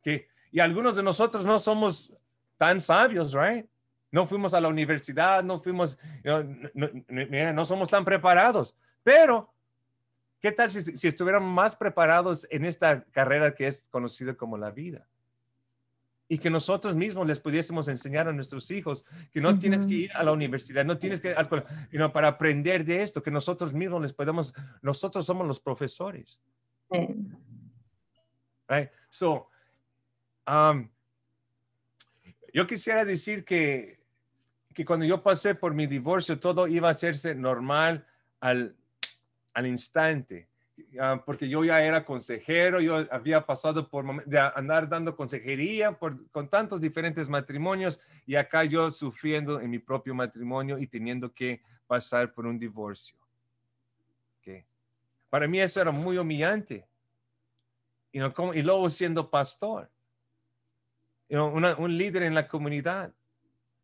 ¿Okay? 0.00 0.26
Y 0.52 0.60
algunos 0.60 0.96
de 0.96 1.02
nosotros 1.02 1.44
no 1.44 1.58
somos 1.58 2.12
tan 2.58 2.80
sabios, 2.80 3.32
right? 3.32 3.66
No 4.12 4.26
fuimos 4.26 4.52
a 4.52 4.60
la 4.60 4.68
universidad, 4.68 5.42
no 5.42 5.60
fuimos, 5.60 5.98
no, 6.22 6.44
no, 7.52 7.64
somos 7.64 7.88
tan 7.88 8.04
preparados, 8.04 8.76
pero 9.02 9.50
¿qué 10.40 10.52
tal 10.52 10.70
si, 10.70 10.82
si 10.82 11.08
estuviéramos 11.08 11.50
más 11.50 11.76
preparados 11.76 12.46
en 12.50 12.64
esta 12.64 13.04
carrera 13.04 13.54
que 13.54 13.66
es 13.66 13.86
conocida 13.88 14.34
como 14.34 14.58
la 14.58 14.70
vida? 14.70 15.06
Y 16.32 16.38
que 16.38 16.48
nosotros 16.48 16.94
mismos 16.94 17.26
les 17.26 17.40
pudiésemos 17.40 17.88
enseñar 17.88 18.28
a 18.28 18.32
nuestros 18.32 18.70
hijos 18.70 19.04
que 19.32 19.40
no 19.40 19.58
tienes 19.58 19.84
que 19.84 19.94
ir 19.94 20.12
a 20.12 20.22
la 20.22 20.30
universidad, 20.30 20.84
no 20.84 20.96
tienes 20.96 21.20
que, 21.20 21.34
you 21.90 22.12
para 22.12 22.28
aprender 22.28 22.84
de 22.84 23.02
esto, 23.02 23.20
que 23.20 23.32
nosotros 23.32 23.72
mismos 23.72 24.00
les 24.00 24.12
podemos, 24.12 24.54
nosotros 24.80 25.26
somos 25.26 25.44
los 25.44 25.58
profesores. 25.58 26.40
Right? 28.68 28.90
So, 29.10 29.48
um, 30.46 30.88
yo 32.54 32.64
quisiera 32.64 33.04
decir 33.04 33.44
que, 33.44 33.98
que 34.72 34.84
cuando 34.84 35.04
yo 35.04 35.24
pasé 35.24 35.56
por 35.56 35.74
mi 35.74 35.88
divorcio, 35.88 36.38
todo 36.38 36.68
iba 36.68 36.86
a 36.86 36.92
hacerse 36.92 37.34
normal 37.34 38.06
al, 38.38 38.76
al 39.52 39.66
instante. 39.66 40.48
Ah, 40.98 41.22
porque 41.24 41.48
yo 41.48 41.64
ya 41.64 41.82
era 41.82 42.04
consejero, 42.04 42.80
yo 42.80 43.06
había 43.10 43.44
pasado 43.44 43.88
por 43.88 44.24
de 44.24 44.38
andar 44.38 44.88
dando 44.88 45.16
consejería 45.16 45.92
por, 45.92 46.30
con 46.30 46.48
tantos 46.48 46.80
diferentes 46.80 47.28
matrimonios 47.28 48.00
y 48.26 48.36
acá 48.36 48.64
yo 48.64 48.90
sufriendo 48.90 49.60
en 49.60 49.70
mi 49.70 49.78
propio 49.78 50.14
matrimonio 50.14 50.78
y 50.78 50.86
teniendo 50.86 51.32
que 51.32 51.62
pasar 51.86 52.32
por 52.32 52.46
un 52.46 52.58
divorcio. 52.58 53.16
¿Okay? 54.38 54.64
Para 55.28 55.46
mí 55.46 55.60
eso 55.60 55.80
era 55.80 55.90
muy 55.90 56.18
humillante. 56.18 56.86
y 58.12 58.62
luego 58.62 58.90
siendo 58.90 59.30
pastor, 59.30 59.90
un 61.28 61.96
líder 61.96 62.24
en 62.24 62.34
la 62.34 62.48
comunidad. 62.48 63.12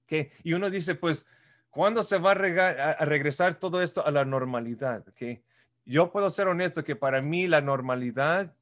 ¿okay? 0.05 0.31
Y 0.43 0.53
uno 0.53 0.71
dice, 0.71 0.95
pues, 0.95 1.27
¿cuándo 1.71 2.03
se 2.03 2.19
va 2.19 2.33
a, 2.33 2.91
a 2.93 3.05
regresar 3.05 3.59
todo 3.59 3.81
esto 3.81 4.05
a 4.05 4.11
la 4.11 4.25
normalidad? 4.25 5.07
¿okay? 5.09 5.43
Yo 5.87 6.11
puedo 6.11 6.29
ser 6.31 6.49
honesto 6.49 6.85
que 6.85 6.97
para 6.97 7.23
mí 7.23 7.47
la 7.47 7.61
normalidad 7.61 8.53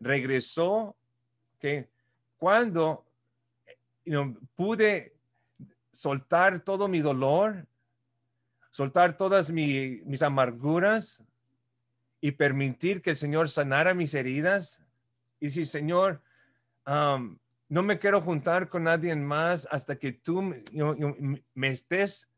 regresó 0.00 0.96
que 1.60 1.88
cuando 2.38 3.04
pude 4.56 5.14
soltar 5.92 6.60
todo 6.60 6.88
mi 6.88 7.00
dolor, 7.00 7.66
soltar 8.70 9.16
todas 9.16 9.50
mis 9.50 10.22
amarguras 10.22 11.22
y 12.20 12.32
permitir 12.32 13.02
que 13.02 13.10
el 13.10 13.16
Señor 13.16 13.50
sanara 13.50 13.92
mis 13.92 14.14
heridas. 14.14 14.82
Y 15.40 15.50
si, 15.50 15.66
Señor, 15.66 16.22
no 16.86 17.82
me 17.82 17.98
quiero 17.98 18.22
juntar 18.22 18.70
con 18.70 18.84
nadie 18.84 19.14
más 19.14 19.68
hasta 19.70 19.96
que 19.96 20.12
tú 20.12 20.40
me 20.42 21.68
estés 21.68 22.30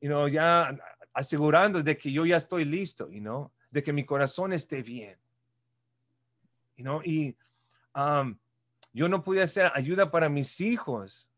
ya 0.00 0.78
asegurando 1.18 1.82
de 1.82 1.98
que 1.98 2.12
yo 2.12 2.24
ya 2.24 2.36
estoy 2.36 2.64
listo, 2.64 3.10
y 3.10 3.20
no 3.20 3.52
de 3.70 3.82
que 3.82 3.92
mi 3.92 4.04
corazón 4.04 4.52
esté 4.52 4.82
bien. 4.82 5.18
You 6.76 7.02
y 7.04 7.36
um, 7.94 8.38
yo 8.92 9.08
no 9.08 9.24
pude 9.24 9.42
hacer 9.42 9.72
ayuda 9.74 10.12
para 10.12 10.28
mis 10.28 10.60
hijos. 10.60 11.28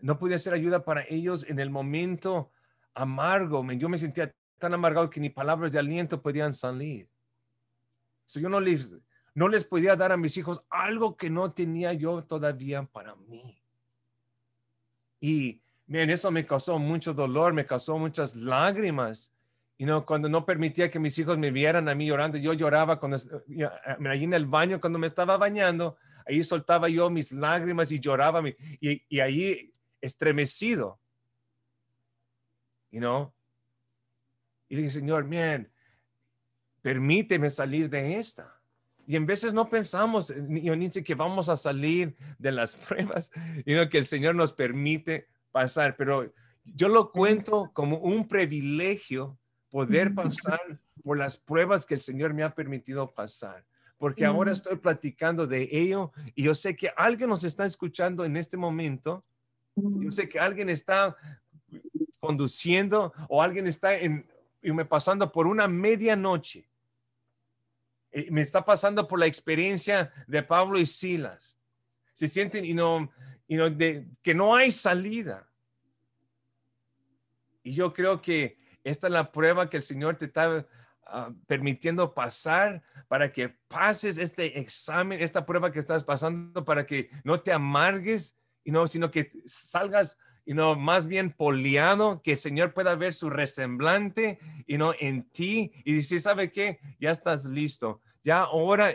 No 0.00 0.18
pude 0.18 0.36
hacer 0.36 0.54
ayuda 0.54 0.84
para 0.84 1.04
ellos 1.08 1.44
en 1.48 1.58
el 1.58 1.68
momento 1.68 2.52
amargo. 2.94 3.64
Yo 3.72 3.88
me 3.88 3.98
sentía 3.98 4.32
tan 4.58 4.72
amargado 4.72 5.10
que 5.10 5.20
ni 5.20 5.30
palabras 5.30 5.72
de 5.72 5.80
aliento 5.80 6.22
podían 6.22 6.54
salir. 6.54 7.08
So 8.24 8.38
yo 8.38 8.48
no 8.48 8.60
les, 8.60 8.94
no 9.34 9.48
les 9.48 9.64
podía 9.64 9.96
dar 9.96 10.12
a 10.12 10.16
mis 10.16 10.36
hijos 10.36 10.64
algo 10.70 11.16
que 11.16 11.28
no 11.28 11.52
tenía 11.52 11.92
yo 11.92 12.22
todavía 12.22 12.84
para 12.84 13.16
mí. 13.16 13.60
Y 15.20 15.60
Miren, 15.86 16.10
eso 16.10 16.30
me 16.30 16.46
causó 16.46 16.78
mucho 16.78 17.12
dolor, 17.12 17.52
me 17.52 17.66
causó 17.66 17.98
muchas 17.98 18.34
lágrimas. 18.34 19.32
Y 19.76 19.84
no, 19.84 20.06
cuando 20.06 20.28
no 20.28 20.46
permitía 20.46 20.90
que 20.90 20.98
mis 20.98 21.18
hijos 21.18 21.36
me 21.36 21.50
vieran 21.50 21.88
a 21.88 21.94
mí 21.94 22.06
llorando, 22.06 22.38
yo 22.38 22.52
lloraba 22.52 22.98
cuando, 22.98 23.16
allí 23.16 24.24
en 24.24 24.34
el 24.34 24.46
baño, 24.46 24.80
cuando 24.80 24.98
me 24.98 25.06
estaba 25.06 25.36
bañando, 25.36 25.96
ahí 26.26 26.42
soltaba 26.44 26.88
yo 26.88 27.10
mis 27.10 27.32
lágrimas 27.32 27.90
y 27.92 27.98
lloraba 27.98 28.42
y, 28.48 29.02
y 29.08 29.20
ahí 29.20 29.74
estremecido. 30.00 31.00
You 32.90 33.00
know? 33.00 33.34
Y 34.68 34.76
dije, 34.76 34.90
Señor, 34.90 35.28
bien, 35.28 35.70
permíteme 36.80 37.50
salir 37.50 37.90
de 37.90 38.18
esta. 38.18 38.60
Y 39.06 39.16
en 39.16 39.26
veces 39.26 39.52
no 39.52 39.68
pensamos, 39.68 40.34
ni 40.34 40.88
que 40.88 41.14
vamos 41.14 41.48
a 41.48 41.56
salir 41.56 42.16
de 42.38 42.52
las 42.52 42.76
pruebas, 42.88 43.30
sino 43.64 43.88
que 43.88 43.98
el 43.98 44.06
Señor 44.06 44.34
nos 44.34 44.52
permite 44.52 45.28
pasar, 45.54 45.94
pero 45.96 46.32
yo 46.64 46.88
lo 46.88 47.12
cuento 47.12 47.70
como 47.72 47.98
un 47.98 48.26
privilegio 48.26 49.38
poder 49.70 50.12
pasar 50.12 50.60
por 51.04 51.16
las 51.16 51.36
pruebas 51.36 51.86
que 51.86 51.94
el 51.94 52.00
Señor 52.00 52.34
me 52.34 52.42
ha 52.42 52.52
permitido 52.52 53.12
pasar, 53.12 53.64
porque 53.96 54.26
ahora 54.26 54.50
estoy 54.50 54.76
platicando 54.76 55.46
de 55.46 55.68
ello 55.70 56.10
y 56.34 56.42
yo 56.42 56.56
sé 56.56 56.74
que 56.74 56.90
alguien 56.96 57.30
nos 57.30 57.44
está 57.44 57.64
escuchando 57.64 58.24
en 58.24 58.36
este 58.36 58.56
momento, 58.56 59.24
yo 59.76 60.10
sé 60.10 60.28
que 60.28 60.40
alguien 60.40 60.68
está 60.68 61.16
conduciendo 62.18 63.12
o 63.28 63.40
alguien 63.40 63.68
está 63.68 63.94
en, 63.96 64.26
me 64.60 64.84
pasando 64.84 65.30
por 65.30 65.46
una 65.46 65.68
medianoche. 65.68 66.66
Me 68.30 68.40
está 68.40 68.64
pasando 68.64 69.06
por 69.06 69.18
la 69.18 69.26
experiencia 69.26 70.12
de 70.26 70.42
Pablo 70.42 70.78
y 70.78 70.86
Silas. 70.86 71.56
Se 72.12 72.28
sienten 72.28 72.64
y 72.64 72.72
no, 72.72 73.10
de, 73.48 74.06
que 74.22 74.34
no 74.34 74.54
hay 74.54 74.70
salida. 74.70 75.48
Y 77.62 77.72
yo 77.72 77.92
creo 77.92 78.20
que 78.20 78.58
esta 78.82 79.06
es 79.06 79.12
la 79.12 79.32
prueba 79.32 79.70
que 79.70 79.78
el 79.78 79.82
Señor 79.82 80.16
te 80.16 80.26
está 80.26 80.66
ah, 81.06 81.30
permitiendo 81.46 82.12
pasar 82.12 82.82
para 83.08 83.32
que 83.32 83.48
pases 83.48 84.18
este 84.18 84.58
examen, 84.58 85.20
esta 85.20 85.46
prueba 85.46 85.72
que 85.72 85.78
estás 85.78 86.04
pasando, 86.04 86.64
para 86.64 86.86
que 86.86 87.10
no 87.24 87.40
te 87.40 87.52
amargues, 87.52 88.36
y 88.64 88.70
no, 88.70 88.86
sino 88.86 89.10
que 89.10 89.30
salgas 89.44 90.18
y 90.46 90.54
no 90.54 90.74
más 90.76 91.06
bien 91.06 91.30
poliado, 91.30 92.20
que 92.22 92.32
el 92.32 92.38
Señor 92.38 92.74
pueda 92.74 92.94
ver 92.94 93.14
su 93.14 93.30
resemblante 93.30 94.38
y 94.66 94.76
no 94.76 94.94
en 94.98 95.24
ti 95.30 95.72
y 95.84 95.96
decir, 95.96 96.20
¿sabe 96.20 96.50
qué? 96.50 96.80
Ya 96.98 97.10
estás 97.10 97.44
listo. 97.46 98.02
Ya 98.22 98.40
ahora, 98.40 98.94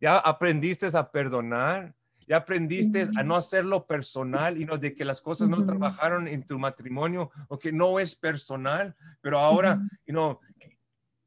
ya 0.00 0.18
aprendiste 0.18 0.86
a 0.92 1.10
perdonar, 1.10 1.94
ya 2.32 2.38
aprendiste 2.38 3.04
a 3.18 3.22
no 3.22 3.36
hacerlo 3.36 3.86
personal 3.86 4.58
y 4.58 4.64
no 4.64 4.78
de 4.78 4.94
que 4.94 5.04
las 5.04 5.20
cosas 5.20 5.50
no 5.50 5.66
trabajaron 5.66 6.26
en 6.26 6.46
tu 6.46 6.58
matrimonio 6.58 7.30
o 7.48 7.58
que 7.58 7.72
no 7.72 8.00
es 8.00 8.14
personal, 8.14 8.96
pero 9.20 9.38
ahora, 9.38 9.78
you 10.06 10.38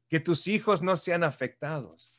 que 0.08 0.18
tus 0.18 0.48
hijos 0.48 0.82
no 0.82 0.96
sean 0.96 1.22
afectados. 1.22 2.12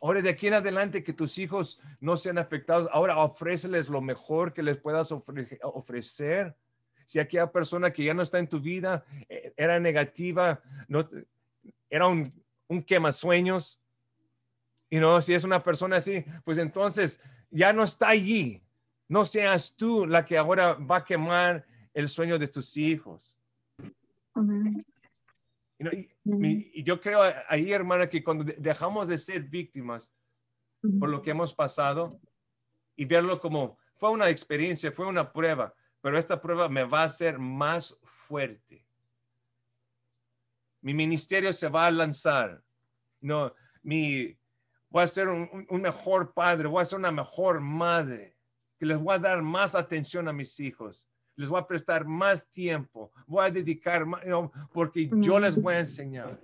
Ahora 0.00 0.20
de 0.20 0.30
aquí 0.30 0.48
en 0.48 0.54
adelante 0.54 1.04
que 1.04 1.12
tus 1.12 1.38
hijos 1.38 1.80
no 2.00 2.16
sean 2.16 2.38
afectados. 2.38 2.88
Ahora 2.92 3.16
ofréceles 3.18 3.88
lo 3.88 4.00
mejor 4.00 4.52
que 4.52 4.64
les 4.64 4.76
puedas 4.76 5.12
ofrecer. 5.12 6.56
si 7.06 7.20
aquella 7.20 7.52
persona 7.52 7.92
que 7.92 8.02
ya 8.02 8.14
no 8.14 8.22
está 8.22 8.40
en 8.40 8.48
tu 8.48 8.58
vida 8.58 9.04
eh, 9.28 9.52
era 9.56 9.78
negativa, 9.78 10.60
no, 10.88 11.08
era 11.88 12.08
un, 12.08 12.32
un 12.66 12.82
quemasueños, 12.82 13.80
y 14.92 15.00
no, 15.00 15.22
si 15.22 15.32
es 15.32 15.42
una 15.42 15.62
persona 15.62 15.96
así, 15.96 16.22
pues 16.44 16.58
entonces 16.58 17.18
ya 17.50 17.72
no 17.72 17.82
está 17.82 18.10
allí. 18.10 18.62
No 19.08 19.24
seas 19.24 19.74
tú 19.74 20.04
la 20.04 20.22
que 20.22 20.36
ahora 20.36 20.74
va 20.74 20.98
a 20.98 21.04
quemar 21.04 21.64
el 21.94 22.10
sueño 22.10 22.38
de 22.38 22.46
tus 22.46 22.76
hijos. 22.76 23.34
y, 25.78 26.82
yo 26.84 27.00
creo 27.00 27.22
ahí, 27.48 27.72
hermana, 27.72 28.06
que 28.06 28.22
cuando 28.22 28.44
dejamos 28.58 29.08
de 29.08 29.16
ser 29.16 29.44
víctimas 29.44 30.12
por 31.00 31.08
lo 31.08 31.22
que 31.22 31.30
hemos 31.30 31.54
pasado 31.54 32.20
y 32.94 33.06
verlo 33.06 33.40
como 33.40 33.78
fue 33.94 34.10
una 34.10 34.28
experiencia, 34.28 34.92
fue 34.92 35.06
una 35.06 35.32
prueba, 35.32 35.74
pero 36.02 36.18
esta 36.18 36.38
prueba 36.38 36.68
me 36.68 36.84
va 36.84 37.00
a 37.00 37.04
hacer 37.04 37.38
más 37.38 37.98
fuerte. 38.02 38.84
Mi 40.82 40.92
ministerio 40.92 41.50
se 41.50 41.70
va 41.70 41.86
a 41.86 41.90
lanzar. 41.90 42.62
No, 43.22 43.54
mi, 43.82 44.36
voy 44.92 45.02
a 45.02 45.06
ser 45.06 45.28
un, 45.28 45.66
un 45.68 45.82
mejor 45.82 46.32
padre, 46.32 46.68
voy 46.68 46.82
a 46.82 46.84
ser 46.84 46.98
una 46.98 47.10
mejor 47.10 47.60
madre, 47.60 48.36
que 48.78 48.86
les 48.86 48.98
voy 48.98 49.14
a 49.14 49.18
dar 49.18 49.42
más 49.42 49.74
atención 49.74 50.28
a 50.28 50.32
mis 50.32 50.60
hijos 50.60 51.08
les 51.36 51.48
voy 51.48 51.60
a 51.60 51.66
prestar 51.66 52.04
más 52.04 52.48
tiempo, 52.48 53.10
voy 53.26 53.46
a 53.46 53.50
dedicar 53.50 54.04
más, 54.04 54.22
porque 54.72 55.10
yo 55.14 55.38
les 55.38 55.60
voy 55.60 55.74
a 55.74 55.78
enseñar. 55.80 56.38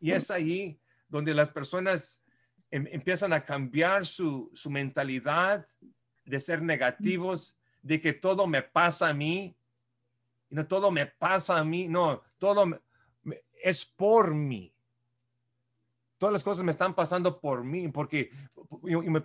Y 0.00 0.12
es 0.12 0.30
ahí 0.30 0.80
donde 1.08 1.34
las 1.34 1.50
personas 1.50 2.22
em, 2.70 2.86
empiezan 2.90 3.32
a 3.32 3.44
cambiar 3.44 4.06
su, 4.06 4.50
mentalidad 4.70 5.66
de 6.24 6.40
ser 6.40 6.62
negativos, 6.62 7.58
de 7.82 8.00
que 8.00 8.12
todo 8.12 8.46
me 8.46 8.62
pasa 8.62 9.08
a 9.08 9.14
mí, 9.14 9.54
y 10.48 10.54
no 10.54 10.66
todo 10.66 10.90
me 10.90 11.06
pasa 11.06 11.58
a 11.58 11.64
mí, 11.64 11.86
no, 11.86 12.22
todo 12.38 12.80
es 13.62 13.84
por 13.84 14.34
mí. 14.34 14.74
Todas 16.20 16.34
las 16.34 16.44
cosas 16.44 16.62
me 16.62 16.70
están 16.70 16.94
pasando 16.94 17.40
por 17.40 17.64
mí, 17.64 17.88
porque, 17.88 18.30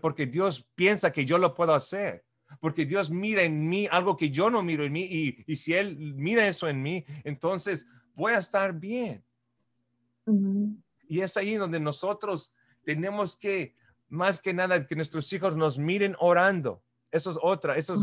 porque 0.01 0.25
Dios 0.25 0.71
piensa 0.75 1.11
que 1.11 1.25
yo 1.25 1.37
lo 1.37 1.53
puedo 1.53 1.75
hacer 1.75 2.23
porque 2.59 2.85
Dios 2.85 3.09
mira 3.09 3.43
en 3.43 3.67
mí 3.67 3.87
algo 3.89 4.15
que 4.17 4.29
yo 4.29 4.49
no 4.49 4.63
miro 4.63 4.83
en 4.85 4.93
mí 4.93 5.03
y, 5.45 5.55
si 5.55 5.73
Él 5.73 5.97
mira 6.15 6.47
eso 6.47 6.67
en 6.67 6.81
mí, 6.81 7.05
entonces 7.23 7.87
voy 8.13 8.33
a 8.33 8.37
estar 8.37 8.73
bien. 8.73 9.23
Y 11.07 11.21
es 11.21 11.37
ahí 11.37 11.55
donde 11.55 11.79
nosotros 11.79 12.53
tenemos 12.83 13.35
que, 13.35 13.75
más 14.07 14.41
que 14.41 14.53
nada, 14.53 14.85
que 14.87 14.95
nuestros 14.95 15.31
hijos 15.33 15.55
nos 15.55 15.77
miren 15.77 16.15
orando. 16.19 16.81
Eso 17.11 17.29
es 17.31 17.39
otra, 17.41 17.77
eso 17.77 17.93
es 17.93 17.99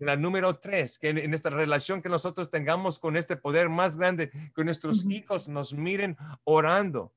la 0.00 0.16
número 0.16 0.58
tres, 0.58 0.98
que 0.98 1.10
en, 1.10 1.34
esta 1.34 1.50
relación 1.50 2.02
que 2.02 2.08
nosotros 2.08 2.50
tengamos 2.50 2.98
con 2.98 3.16
este 3.16 3.36
poder 3.36 3.68
más 3.68 3.96
grande, 3.96 4.30
que 4.54 4.64
nuestros 4.64 5.04
hijos 5.04 5.48
nos 5.48 5.74
miren 5.74 6.16
orando. 6.44 7.12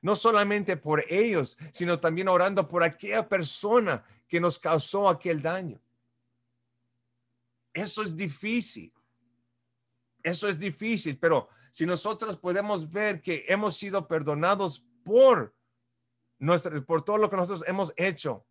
No 0.00 0.16
solamente 0.16 0.76
por 0.76 1.04
ellos, 1.08 1.56
sino 1.72 2.00
también 2.00 2.28
orando 2.28 2.68
por 2.68 2.82
aquella 2.82 3.28
persona 3.28 4.04
que 4.28 4.40
nos 4.40 4.58
causó 4.58 5.08
aquel 5.08 5.40
daño. 5.40 5.80
Eso 7.72 8.02
es 8.02 8.16
difícil. 8.16 8.92
Eso 10.22 10.48
es 10.48 10.58
difícil, 10.58 11.18
pero 11.18 11.48
si 11.70 11.86
nosotros 11.86 12.36
podemos 12.36 12.90
ver 12.90 13.22
que 13.22 13.44
hemos 13.48 13.76
sido 13.76 14.06
perdonados 14.06 14.84
por 15.04 15.54
nuestra, 16.38 16.80
por 16.82 17.04
todo 17.04 17.18
lo 17.18 17.30
que 17.30 17.36
nosotros 17.36 17.64
hemos 17.66 17.92
hecho, 17.96 18.44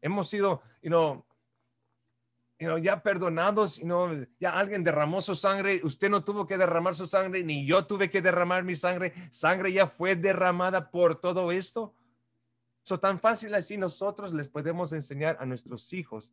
hemos 0.00 0.28
sido, 0.28 0.62
you 0.82 0.88
know, 0.88 1.24
ya 2.58 3.02
perdonados, 3.02 3.78
you 3.78 4.26
ya 4.40 4.58
alguien 4.58 4.82
derramó 4.82 5.20
su 5.20 5.36
sangre, 5.36 5.80
usted 5.84 6.08
no 6.08 6.24
tuvo 6.24 6.46
que 6.46 6.56
derramar 6.56 6.94
su 6.94 7.06
sangre, 7.06 7.42
ni 7.42 7.66
yo 7.66 7.86
tuve 7.86 8.10
que 8.10 8.22
derramar 8.22 8.64
mi 8.64 8.74
sangre, 8.74 9.12
sangre 9.30 9.72
ya 9.72 9.86
fue 9.86 10.16
derramada 10.16 10.90
por 10.90 11.20
todo 11.20 11.52
esto. 11.52 11.94
So, 12.82 12.98
tan 12.98 13.18
fácil 13.18 13.54
así 13.54 13.76
nosotros 13.76 14.32
les 14.32 14.48
podemos 14.48 14.92
enseñar 14.92 15.36
a 15.40 15.44
nuestros 15.44 15.92
hijos 15.92 16.32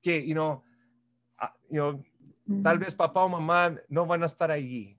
que, 0.00 0.24
you 0.26 0.34
know, 0.34 0.62
ah, 1.36 1.54
tal 2.62 2.78
vez 2.78 2.94
papá 2.94 3.24
o 3.24 3.28
mamá 3.28 3.76
no 3.88 4.06
van 4.06 4.22
a 4.22 4.26
estar 4.26 4.50
allí 4.50 4.98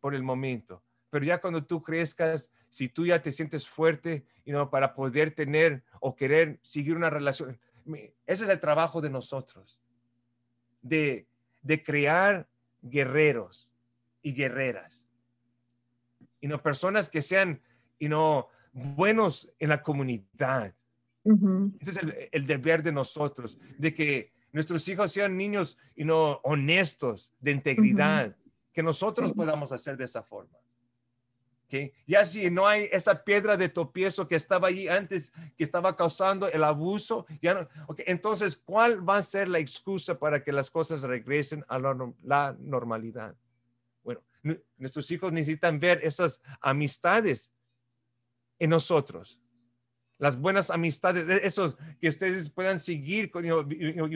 por 0.00 0.14
el 0.14 0.22
momento, 0.22 0.82
pero 1.10 1.24
ya 1.24 1.40
cuando 1.40 1.64
tú 1.64 1.82
crezcas, 1.82 2.52
si 2.68 2.88
tú 2.88 3.06
ya 3.06 3.22
te 3.22 3.32
sientes 3.32 3.68
fuerte, 3.68 4.26
you 4.44 4.52
know, 4.52 4.68
para 4.68 4.94
poder 4.94 5.30
tener 5.30 5.84
o 6.00 6.14
querer 6.14 6.58
seguir 6.62 6.96
una 6.96 7.08
relación, 7.08 7.58
ese 8.26 8.44
es 8.44 8.50
el 8.50 8.60
trabajo 8.60 9.00
de 9.00 9.10
nosotros, 9.10 9.80
de, 10.82 11.26
de 11.62 11.82
crear 11.82 12.48
guerreros 12.82 13.68
y 14.22 14.32
guerreras, 14.32 15.08
y 16.40 16.46
no 16.48 16.62
personas 16.62 17.08
que 17.08 17.22
sean, 17.22 17.60
y 17.98 18.08
no 18.08 18.48
buenos 18.72 19.52
en 19.58 19.70
la 19.70 19.82
comunidad. 19.82 20.74
Ese 21.80 21.90
es 21.90 21.98
el, 22.32 22.46
deber 22.46 22.82
de 22.82 22.92
nosotros, 22.92 23.58
de 23.76 23.92
que 23.92 24.32
nuestros 24.52 24.88
hijos 24.88 25.12
sean 25.12 25.36
niños 25.36 25.76
y 25.94 26.04
no 26.04 26.40
honestos, 26.42 27.34
de 27.40 27.50
integridad, 27.50 28.34
que 28.72 28.82
nosotros 28.82 29.32
podamos 29.32 29.72
hacer 29.72 29.96
de 29.96 30.04
esa 30.04 30.22
forma. 30.22 30.56
¿Okay? 31.68 31.92
Ya 32.06 32.24
si 32.24 32.50
no 32.50 32.66
hay 32.66 32.88
esa 32.90 33.22
piedra 33.24 33.58
de 33.58 33.68
topiezo 33.68 34.26
que 34.26 34.36
estaba 34.36 34.68
allí 34.68 34.88
antes, 34.88 35.34
que 35.54 35.64
estaba 35.64 35.94
causando 35.96 36.48
el 36.48 36.64
abuso, 36.64 37.26
ya 37.42 37.52
no, 37.52 37.68
entonces, 37.98 38.56
¿cuál 38.56 39.06
va 39.06 39.18
a 39.18 39.22
ser 39.22 39.50
la 39.50 39.58
excusa 39.58 40.18
para 40.18 40.42
que 40.42 40.50
las 40.50 40.70
cosas 40.70 41.02
regresen 41.02 41.66
a 41.68 41.78
la 41.78 42.56
normalidad? 42.58 43.36
Bueno, 44.02 44.22
nuestros 44.78 45.10
hijos 45.10 45.30
necesitan 45.30 45.78
ver 45.78 46.00
esas 46.02 46.40
amistades 46.62 47.52
en 48.58 48.70
nosotros. 48.70 49.38
Las 50.16 50.40
buenas 50.40 50.70
amistades, 50.70 51.28
e-, 51.28 51.46
esos 51.46 51.76
que 52.00 52.08
ustedes 52.08 52.48
puedan 52.48 52.78
seguir 52.78 53.30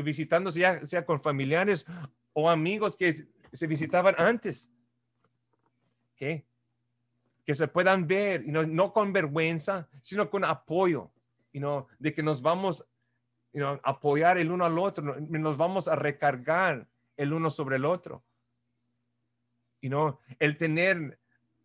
visitándose 0.03 0.61
ya 0.61 0.87
sea 0.87 1.05
con 1.05 1.21
familiares 1.21 1.85
o 2.33 2.49
amigos 2.49 2.97
que 2.97 3.27
se 3.53 3.67
visitaban 3.67 4.15
antes. 4.17 4.73
¿Qué? 6.17 6.47
Que 7.45 7.55
se 7.55 7.69
puedan 7.69 8.07
ver, 8.07 8.47
no, 8.47 8.65
no 8.65 8.93
con 8.93 9.13
vergüenza, 9.13 9.89
sino 10.01 10.31
con 10.31 10.45
apoyo, 10.45 11.11
no 11.53 11.89
de 11.99 12.15
que 12.15 12.23
nos 12.23 12.41
vamos 12.41 12.87
a 13.61 13.81
apoyar 13.83 14.39
el 14.39 14.51
uno 14.51 14.65
al 14.65 14.79
otro, 14.79 15.17
nos 15.21 15.57
vamos 15.57 15.89
a 15.89 15.97
recargar 15.97 16.87
el 17.17 17.33
uno 17.33 17.51
sobre 17.51 17.77
el 17.77 17.85
otro. 17.85 18.25
y 19.81 19.89
no 19.89 20.21
el 20.39 20.57
tener 20.57 21.19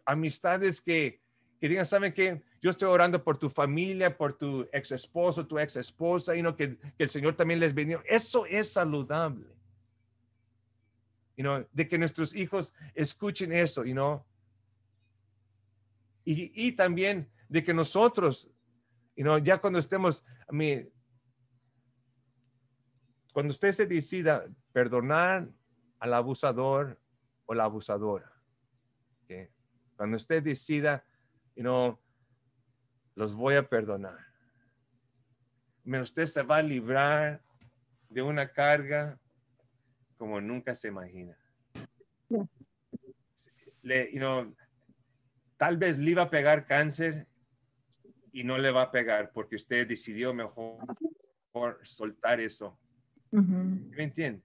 amistades 0.06 0.82
que, 0.82 1.22
que 1.60 1.70
digan, 1.70 1.86
¿saben 1.86 2.14
qué? 2.14 2.42
Yo 2.62 2.72
estoy 2.72 2.90
orando 2.90 3.24
por 3.24 3.38
tu 3.38 3.50
familia, 3.50 4.18
por 4.18 4.34
tu 4.34 4.68
ex 4.72 4.92
esposo, 4.92 5.46
tu 5.46 5.60
ex 5.60 5.76
esposa, 5.76 6.36
y 6.36 6.42
no 6.42 6.56
que, 6.56 6.78
el 6.98 7.10
Señor 7.10 7.36
también 7.36 7.60
les 7.60 7.74
bendiga. 7.74 8.02
Eso 8.06 8.46
es 8.46 8.72
saludable. 8.74 9.46
You 11.36 11.44
know, 11.44 11.68
de 11.72 11.88
que 11.88 12.00
nuestros 12.00 12.34
hijos 12.36 12.74
escuchen 12.96 13.54
eso, 13.54 13.86
you 13.86 13.94
know. 13.94 14.24
Y, 16.30 16.52
y 16.54 16.74
también 16.74 17.32
de 17.48 17.64
que 17.64 17.74
nosotros, 17.74 18.52
you 19.16 19.24
know, 19.24 19.38
ya 19.38 19.62
cuando 19.62 19.80
estemos, 19.80 20.26
a 20.46 20.52
mí, 20.52 20.86
cuando 23.32 23.54
usted 23.54 23.72
se 23.72 23.86
decida 23.86 24.46
perdonar 24.74 25.48
al 26.00 26.14
abusador 26.14 27.00
o 27.46 27.54
la 27.54 27.64
abusadora, 27.64 28.30
cuando 29.96 30.18
usted 30.18 30.44
decida, 30.44 31.06
you 31.56 31.64
know, 31.64 31.98
los 33.16 33.34
voy 33.34 33.56
a 33.56 33.68
perdonar. 33.68 34.20
Pero 35.86 36.04
usted 36.04 36.26
se 36.26 36.44
va 36.44 36.58
a 36.58 36.62
librar 36.62 37.42
de 38.10 38.22
una 38.22 38.52
carga 38.52 39.18
como 40.18 40.42
nunca 40.42 40.76
se 40.76 40.90
imagina. 40.90 41.38
Le, 43.82 44.12
tal 45.58 45.78
vez 45.78 45.98
le 45.98 46.12
iba 46.12 46.24
a 46.24 46.30
pegar 46.30 46.66
cáncer 46.66 47.28
y 48.32 48.44
no 48.44 48.58
le 48.58 48.72
va 48.72 48.84
a 48.84 48.92
pegar 48.92 49.32
porque 49.32 49.56
usted 49.56 49.88
decidió 49.88 50.34
mejor 50.34 50.78
soltar 51.84 52.40
eso. 52.40 52.78
¿Me 53.32 54.04
entiende? 54.04 54.42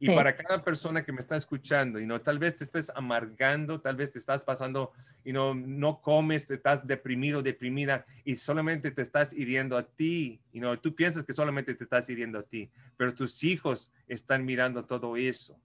Y 0.00 0.14
para 0.14 0.36
cada 0.36 0.62
persona 0.62 1.04
que 1.04 1.12
me 1.12 1.20
está 1.20 1.34
escuchando, 1.34 1.98
y 1.98 2.06
no, 2.06 2.20
tal 2.20 2.38
vez 2.38 2.54
te 2.56 2.62
estés 2.62 2.90
amargando, 2.94 3.80
tal 3.80 3.96
vez 3.96 4.12
te 4.12 4.20
estás 4.20 4.44
pasando 4.44 4.92
y 5.24 5.32
no, 5.32 5.54
no 5.54 6.00
comes, 6.00 6.46
te 6.46 6.54
estás 6.54 6.86
deprimido, 6.86 7.42
deprimida 7.42 8.06
y 8.24 8.36
solamente 8.36 8.92
te 8.92 9.02
estás 9.02 9.32
hiriendo 9.32 9.76
a 9.76 9.82
ti. 9.82 10.40
Y 10.52 10.60
no, 10.60 10.78
tú 10.78 10.94
piensas 10.94 11.24
que 11.24 11.32
solamente 11.32 11.74
te 11.74 11.82
estás 11.82 12.08
hiriendo 12.08 12.38
a 12.38 12.44
ti, 12.44 12.70
pero 12.96 13.12
tus 13.12 13.42
hijos 13.42 13.92
están 14.06 14.44
mirando 14.44 14.84
todo 14.84 15.16
eso. 15.16 15.60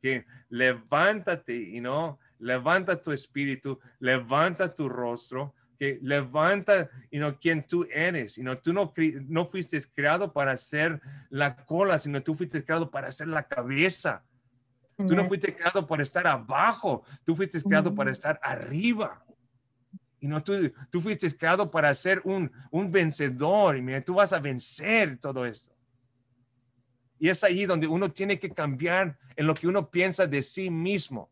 Que 0.00 0.24
levántate 0.48 1.54
y 1.54 1.80
no, 1.80 2.18
levanta 2.38 3.00
tu 3.00 3.12
espíritu, 3.12 3.78
levanta 3.98 4.74
tu 4.74 4.88
rostro, 4.88 5.54
que 5.78 5.98
levanta 6.02 6.88
you 7.10 7.18
know, 7.18 7.38
quien 7.38 7.66
tú 7.66 7.86
eres. 7.90 8.36
You 8.36 8.42
know, 8.42 8.56
tú 8.56 8.72
no, 8.72 8.92
no 9.28 9.46
fuiste 9.46 9.80
creado 9.94 10.32
para 10.32 10.56
ser 10.56 11.00
la 11.30 11.56
cola, 11.64 11.98
sino 11.98 12.22
tú 12.22 12.34
fuiste 12.34 12.64
creado 12.64 12.90
para 12.90 13.12
ser 13.12 13.28
la 13.28 13.42
cabeza. 13.42 14.24
Tú 14.96 15.14
no 15.14 15.26
fuiste 15.26 15.54
creado 15.54 15.86
para 15.86 16.02
estar 16.02 16.26
abajo, 16.26 17.04
tú 17.22 17.36
fuiste 17.36 17.62
creado 17.62 17.94
para 17.94 18.10
estar 18.10 18.40
arriba. 18.42 19.22
Y 20.18 20.26
no, 20.26 20.42
tú, 20.42 20.72
tú 20.90 21.02
fuiste 21.02 21.30
creado 21.36 21.70
para 21.70 21.92
ser 21.92 22.22
un, 22.24 22.50
un 22.70 22.90
vencedor. 22.90 23.76
Y 23.76 23.82
mira, 23.82 24.00
tú 24.00 24.14
vas 24.14 24.32
a 24.32 24.38
vencer 24.38 25.18
todo 25.18 25.44
esto. 25.44 25.76
Y 27.18 27.28
es 27.28 27.44
ahí 27.44 27.66
donde 27.66 27.86
uno 27.86 28.10
tiene 28.10 28.38
que 28.38 28.50
cambiar 28.50 29.18
en 29.36 29.46
lo 29.46 29.54
que 29.54 29.68
uno 29.68 29.90
piensa 29.90 30.26
de 30.26 30.42
sí 30.42 30.70
mismo. 30.70 31.30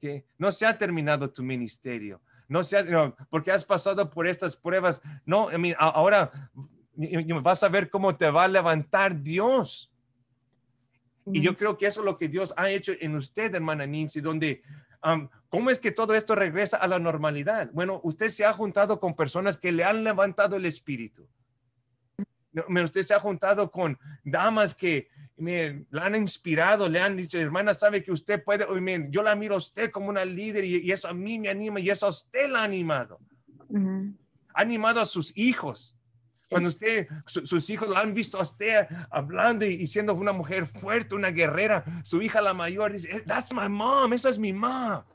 Que 0.00 0.24
No 0.38 0.50
se 0.50 0.66
ha 0.66 0.76
terminado 0.76 1.30
tu 1.30 1.42
ministerio. 1.42 2.20
No 2.48 2.64
se 2.64 2.78
ha, 2.78 3.14
porque 3.28 3.52
has 3.52 3.64
pasado 3.64 4.10
por 4.10 4.26
estas 4.26 4.56
pruebas. 4.56 5.00
No, 5.24 5.48
ahora 5.78 6.50
vas 7.42 7.62
a 7.62 7.68
ver 7.68 7.88
cómo 7.90 8.16
te 8.16 8.30
va 8.30 8.44
a 8.44 8.48
levantar 8.48 9.22
Dios. 9.22 9.92
Y 11.26 11.40
yo 11.40 11.56
creo 11.56 11.78
que 11.78 11.86
eso 11.86 12.00
es 12.00 12.04
lo 12.06 12.18
que 12.18 12.28
Dios 12.28 12.52
ha 12.56 12.70
hecho 12.70 12.92
en 12.98 13.14
usted, 13.14 13.54
hermana 13.54 13.86
Nancy, 13.86 14.20
donde, 14.20 14.62
¿cómo 15.48 15.70
es 15.70 15.78
que 15.78 15.92
todo 15.92 16.14
esto 16.14 16.34
regresa 16.34 16.78
a 16.78 16.88
la 16.88 16.98
normalidad? 16.98 17.70
Bueno, 17.72 18.00
usted 18.02 18.30
se 18.30 18.44
ha 18.44 18.52
juntado 18.52 18.98
con 18.98 19.14
personas 19.14 19.56
que 19.58 19.70
le 19.70 19.84
han 19.84 20.02
levantado 20.02 20.56
el 20.56 20.66
espíritu. 20.66 21.28
Usted 22.52 23.02
se 23.02 23.14
ha 23.14 23.20
juntado 23.20 23.70
con 23.70 23.96
damas 24.24 24.74
que 24.74 25.08
le 25.40 25.86
han 26.00 26.14
inspirado, 26.16 26.88
le 26.88 27.00
han 27.00 27.16
dicho, 27.16 27.38
hermana, 27.38 27.72
sabe 27.72 28.02
que 28.02 28.12
usted 28.12 28.42
puede, 28.44 28.66
yo 29.10 29.22
la 29.22 29.34
miro 29.34 29.54
a 29.54 29.58
usted 29.58 29.90
como 29.90 30.10
una 30.10 30.24
líder 30.24 30.64
y, 30.64 30.92
eso 30.92 31.08
a 31.08 31.14
mí 31.14 31.38
me 31.38 31.48
anima 31.48 31.80
y 31.80 31.88
eso 31.88 32.06
a 32.06 32.10
usted 32.10 32.48
la 32.48 32.60
ha 32.60 32.64
animado. 32.64 33.18
Ha 34.54 34.60
animado 34.60 35.00
a 35.00 35.04
sus 35.04 35.36
hijos. 35.36 35.96
Cuando 36.50 36.68
usted, 36.68 37.06
sus 37.26 37.70
hijos 37.70 37.88
la 37.88 38.00
han 38.00 38.12
visto 38.12 38.36
a 38.38 38.42
usted 38.42 38.86
hablando 39.10 39.64
y, 39.64 39.86
siendo 39.86 40.14
una 40.14 40.32
mujer 40.32 40.66
fuerte, 40.66 41.14
una 41.14 41.30
guerrera, 41.30 41.84
su 42.02 42.20
hija 42.20 42.40
la 42.40 42.52
mayor 42.52 42.92
dice, 42.92 43.16
eh, 43.16 43.22
that's 43.26 43.54
my 43.54 43.68
mom, 43.68 44.12
esa 44.12 44.30
es 44.30 44.38
mi 44.38 44.52
mamá. 44.52 45.06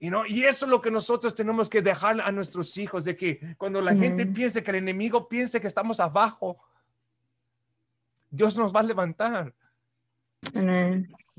Y, 0.00 0.08
no, 0.08 0.24
y 0.26 0.44
eso 0.44 0.64
es 0.64 0.70
lo 0.70 0.80
que 0.80 0.90
nosotros 0.90 1.34
tenemos 1.34 1.68
que 1.68 1.82
dejar 1.82 2.20
a 2.22 2.32
nuestros 2.32 2.76
hijos, 2.78 3.04
de 3.04 3.14
que 3.14 3.54
cuando 3.58 3.82
la 3.82 3.94
gente 3.94 4.24
piense 4.24 4.64
que 4.64 4.70
el 4.70 4.78
enemigo 4.78 5.28
piense 5.28 5.60
que 5.60 5.66
estamos 5.66 6.00
abajo, 6.00 6.58
Dios 8.30 8.56
nos 8.56 8.74
va 8.74 8.80
a 8.80 8.84
levantar. 8.84 9.54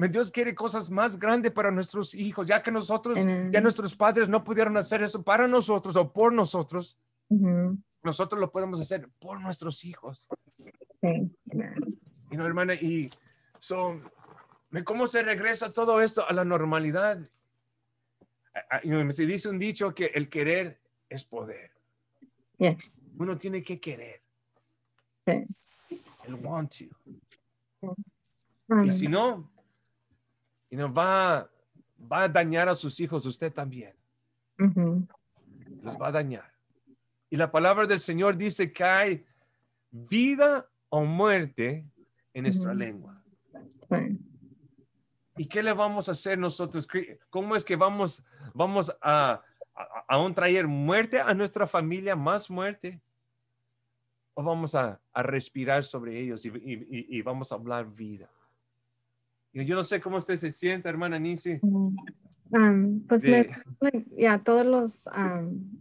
Dios 0.09 0.31
quiere 0.31 0.55
cosas 0.55 0.89
más 0.89 1.17
grandes 1.17 1.51
para 1.51 1.71
nuestros 1.71 2.13
hijos, 2.13 2.47
ya 2.47 2.61
que 2.61 2.71
nosotros, 2.71 3.17
ya 3.17 3.61
nuestros 3.61 3.95
padres 3.95 4.29
no 4.29 4.43
pudieron 4.43 4.75
hacer 4.77 5.01
eso 5.01 5.23
para 5.23 5.47
nosotros 5.47 5.95
o 5.95 6.11
por 6.11 6.33
nosotros. 6.33 6.97
Nosotros 8.03 8.39
lo 8.39 8.51
podemos 8.51 8.79
hacer 8.79 9.07
por 9.19 9.39
nuestros 9.39 9.83
hijos. 9.83 10.27
Y 11.01 12.37
no, 12.37 12.45
hermana, 12.45 12.73
y 12.73 13.09
son 13.59 14.09
¿cómo 14.85 15.05
se 15.05 15.21
regresa 15.21 15.73
todo 15.73 16.01
esto 16.01 16.27
a 16.27 16.33
la 16.33 16.45
normalidad? 16.45 17.19
Se 19.11 19.25
dice 19.25 19.49
un 19.49 19.59
dicho 19.59 19.93
que 19.93 20.05
el 20.07 20.29
querer 20.29 20.79
es 21.09 21.25
poder. 21.25 21.71
Uno 23.17 23.37
tiene 23.37 23.61
que 23.63 23.79
querer. 23.79 24.21
El 26.25 26.35
want 26.35 26.73
to. 26.77 26.85
Y 28.83 28.91
si 28.91 29.07
no, 29.07 29.51
y 30.69 30.75
no 30.75 30.93
va, 30.93 31.49
va 32.11 32.23
a 32.23 32.29
dañar 32.29 32.69
a 32.69 32.75
sus 32.75 32.99
hijos 32.99 33.25
usted 33.25 33.51
también. 33.53 33.93
Los 35.81 35.99
va 35.99 36.07
a 36.07 36.11
dañar. 36.11 36.51
Y 37.29 37.37
la 37.37 37.51
palabra 37.51 37.85
del 37.85 37.99
Señor 37.99 38.37
dice 38.37 38.71
que 38.71 38.83
hay 38.83 39.25
vida 39.89 40.69
o 40.89 41.03
muerte 41.03 41.85
en 42.33 42.43
nuestra 42.43 42.73
lengua. 42.73 43.21
¿Y 45.37 45.45
qué 45.45 45.63
le 45.63 45.73
vamos 45.73 46.07
a 46.07 46.11
hacer 46.11 46.37
nosotros? 46.37 46.87
¿Cómo 47.29 47.55
es 47.55 47.65
que 47.65 47.75
vamos, 47.75 48.23
vamos 48.53 48.95
a, 49.01 49.41
a, 50.07 50.33
traer 50.33 50.67
muerte 50.67 51.19
a 51.19 51.33
nuestra 51.33 51.67
familia, 51.67 52.15
más 52.15 52.49
muerte? 52.49 53.01
¿O 54.41 54.43
vamos 54.43 54.73
a, 54.73 54.99
a 55.13 55.21
respirar 55.21 55.83
sobre 55.83 56.19
ellos 56.19 56.43
y, 56.45 56.51
y, 56.55 57.21
vamos 57.21 57.51
a 57.51 57.55
hablar 57.55 57.85
vida? 57.93 58.27
yo 59.53 59.75
no 59.75 59.83
sé 59.83 60.01
cómo 60.01 60.17
usted 60.17 60.35
se 60.35 60.49
siente, 60.49 60.89
hermana 60.89 61.19
Nisi. 61.19 61.59
Um, 61.61 63.05
pues 63.07 63.23
ya 64.17 64.39
todos 64.43 64.65
los 64.65 65.07
um, 65.15 65.79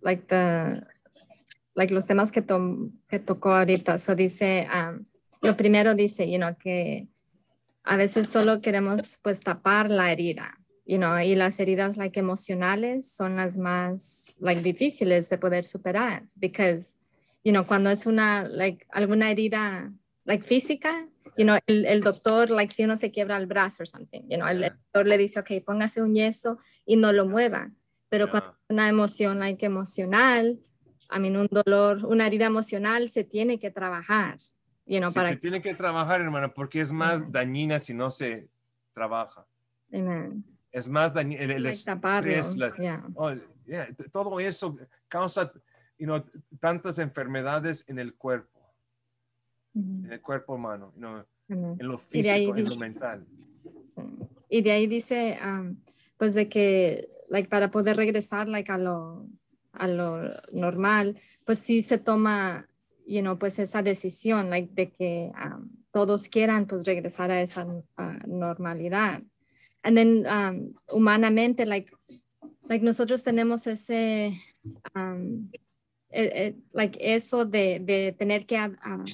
like 0.00 0.26
the 0.28 0.86
like 1.74 1.92
los 1.92 2.06
temas 2.06 2.30
que, 2.30 2.44
que 3.08 3.18
tocó 3.18 3.50
ahorita. 3.50 3.98
So 3.98 4.14
dice, 4.14 4.68
um, 4.72 5.04
lo 5.42 5.56
primero 5.56 5.94
dice, 5.96 6.30
you 6.30 6.38
know, 6.38 6.56
que 6.56 7.08
a 7.82 7.96
veces 7.96 8.28
solo 8.28 8.60
queremos 8.60 9.18
pues 9.22 9.40
tapar 9.40 9.90
la 9.90 10.12
herida, 10.12 10.56
you 10.86 10.98
know, 10.98 11.18
y 11.18 11.34
las 11.34 11.58
heridas 11.58 11.96
like 11.96 12.20
emocionales 12.20 13.10
son 13.10 13.34
las 13.36 13.56
más 13.56 14.36
like 14.38 14.62
difíciles 14.62 15.28
de 15.30 15.38
poder 15.38 15.64
superar, 15.64 16.28
because, 16.36 16.96
you 17.48 17.52
know, 17.52 17.66
cuando 17.66 17.88
es 17.88 18.04
una 18.04 18.46
like 18.46 18.86
alguna 18.90 19.30
herida 19.30 19.90
like 20.26 20.44
física, 20.44 21.08
you 21.38 21.46
know, 21.46 21.56
el, 21.66 21.86
el, 21.86 22.02
doctor, 22.02 22.50
like 22.50 22.74
si 22.74 22.84
uno 22.84 22.94
se 22.94 23.10
quiebra 23.10 23.38
el 23.38 23.46
brazo 23.46 23.84
o 23.84 23.86
something, 23.86 24.20
you 24.28 24.36
know, 24.36 24.46
el, 24.46 24.60
doctor 24.60 25.06
le 25.06 25.16
dice, 25.16 25.40
ok, 25.40 25.64
póngase 25.64 26.02
un 26.02 26.14
yeso 26.14 26.58
y 26.84 26.96
no 26.96 27.10
lo 27.10 27.26
mueva. 27.26 27.70
Pero 28.10 28.28
cuando 28.28 28.54
una 28.68 28.86
emoción 28.90 29.38
like 29.38 29.64
emocional, 29.64 30.60
a 31.08 31.18
mí 31.18 31.30
un 31.30 31.48
dolor, 31.50 32.04
una 32.04 32.26
herida 32.26 32.44
emocional 32.44 33.08
se 33.08 33.24
tiene 33.24 33.58
que 33.58 33.70
trabajar. 33.70 34.36
You 34.84 34.98
know, 34.98 35.10
para... 35.10 35.30
Se 35.30 35.36
tiene 35.36 35.62
que 35.62 35.74
trabajar, 35.74 36.20
hermana, 36.20 36.52
porque 36.52 36.82
es 36.82 36.92
más 36.92 37.32
dañina 37.32 37.78
si 37.78 37.94
no 37.94 38.10
se 38.10 38.50
trabaja. 38.92 39.46
Es 40.70 40.86
más 40.86 41.14
dañina. 41.14 41.44
El, 41.44 41.64
estrés, 41.64 42.58
oh, 43.14 43.32
todo 44.12 44.38
eso 44.38 44.76
causa 45.08 45.50
you 45.98 46.06
know, 46.06 46.24
tantas 46.60 46.98
enfermedades 46.98 47.84
en 47.88 47.98
el 47.98 48.14
cuerpo, 48.14 48.60
en 49.74 50.12
el 50.12 50.20
cuerpo 50.20 50.54
humano, 50.54 50.92
en 51.48 51.86
lo 51.86 51.98
físico, 51.98 52.56
en 52.56 52.64
lo 52.64 52.76
mental. 52.76 53.26
Y 54.48 54.62
de 54.62 54.72
ahí 54.72 54.86
dice, 54.86 55.38
um, 55.44 55.76
pues 56.16 56.34
de 56.34 56.48
que 56.48 57.08
like, 57.28 57.48
para 57.48 57.70
poder 57.70 57.96
regresar 57.96 58.48
like, 58.48 58.70
a, 58.72 58.78
lo, 58.78 59.26
a 59.72 59.86
lo 59.88 60.30
normal, 60.52 61.18
pues 61.44 61.58
sí 61.58 61.82
se 61.82 61.98
toma, 61.98 62.66
you 63.06 63.20
know, 63.20 63.38
pues 63.38 63.58
esa 63.58 63.82
decisión 63.82 64.50
like, 64.50 64.72
de 64.74 64.90
que 64.90 65.32
um, 65.44 65.68
todos 65.90 66.28
quieran 66.28 66.66
pues 66.66 66.86
regresar 66.86 67.30
a 67.30 67.42
esa 67.42 67.66
normalidad. 68.26 69.22
And 69.82 69.96
then 69.96 70.26
um, 70.26 70.74
humanamente, 70.88 71.66
like, 71.66 71.92
like 72.68 72.84
nosotros 72.84 73.22
tenemos 73.22 73.66
ese, 73.66 74.32
um, 74.94 75.50
like 76.72 76.98
eso 77.00 77.44
de, 77.44 77.80
de 77.80 78.14
tener 78.18 78.46
que 78.46 78.58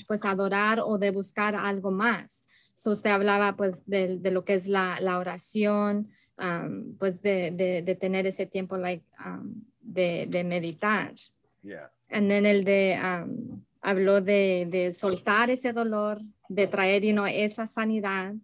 pues 0.06 0.24
adorar 0.24 0.80
o 0.80 0.98
de 0.98 1.10
buscar 1.10 1.54
algo 1.56 1.90
más. 1.90 2.42
So 2.74 2.90
usted 2.90 3.10
hablaba 3.10 3.56
pues 3.56 3.86
de, 3.86 4.18
de 4.18 4.30
lo 4.30 4.44
que 4.44 4.54
es 4.54 4.66
la, 4.66 4.98
la 5.00 5.18
oración, 5.18 6.08
um, 6.38 6.96
pues 6.98 7.22
de, 7.22 7.52
de, 7.52 7.82
de, 7.82 7.94
tener 7.94 8.26
ese 8.26 8.46
tiempo 8.46 8.76
like, 8.76 9.04
um, 9.24 9.64
de, 9.80 10.26
de, 10.28 10.42
meditar. 10.42 11.14
Yeah. 11.62 11.90
And 12.10 12.28
then 12.28 12.46
el 12.46 12.64
de, 12.64 12.98
um, 13.00 13.64
habló 13.80 14.20
de, 14.20 14.66
de, 14.68 14.92
soltar 14.92 15.50
ese 15.50 15.72
dolor, 15.72 16.20
de 16.48 16.66
traer 16.66 17.04
you 17.04 17.12
know, 17.12 17.26
esa 17.26 17.66
sanidad, 17.68 18.34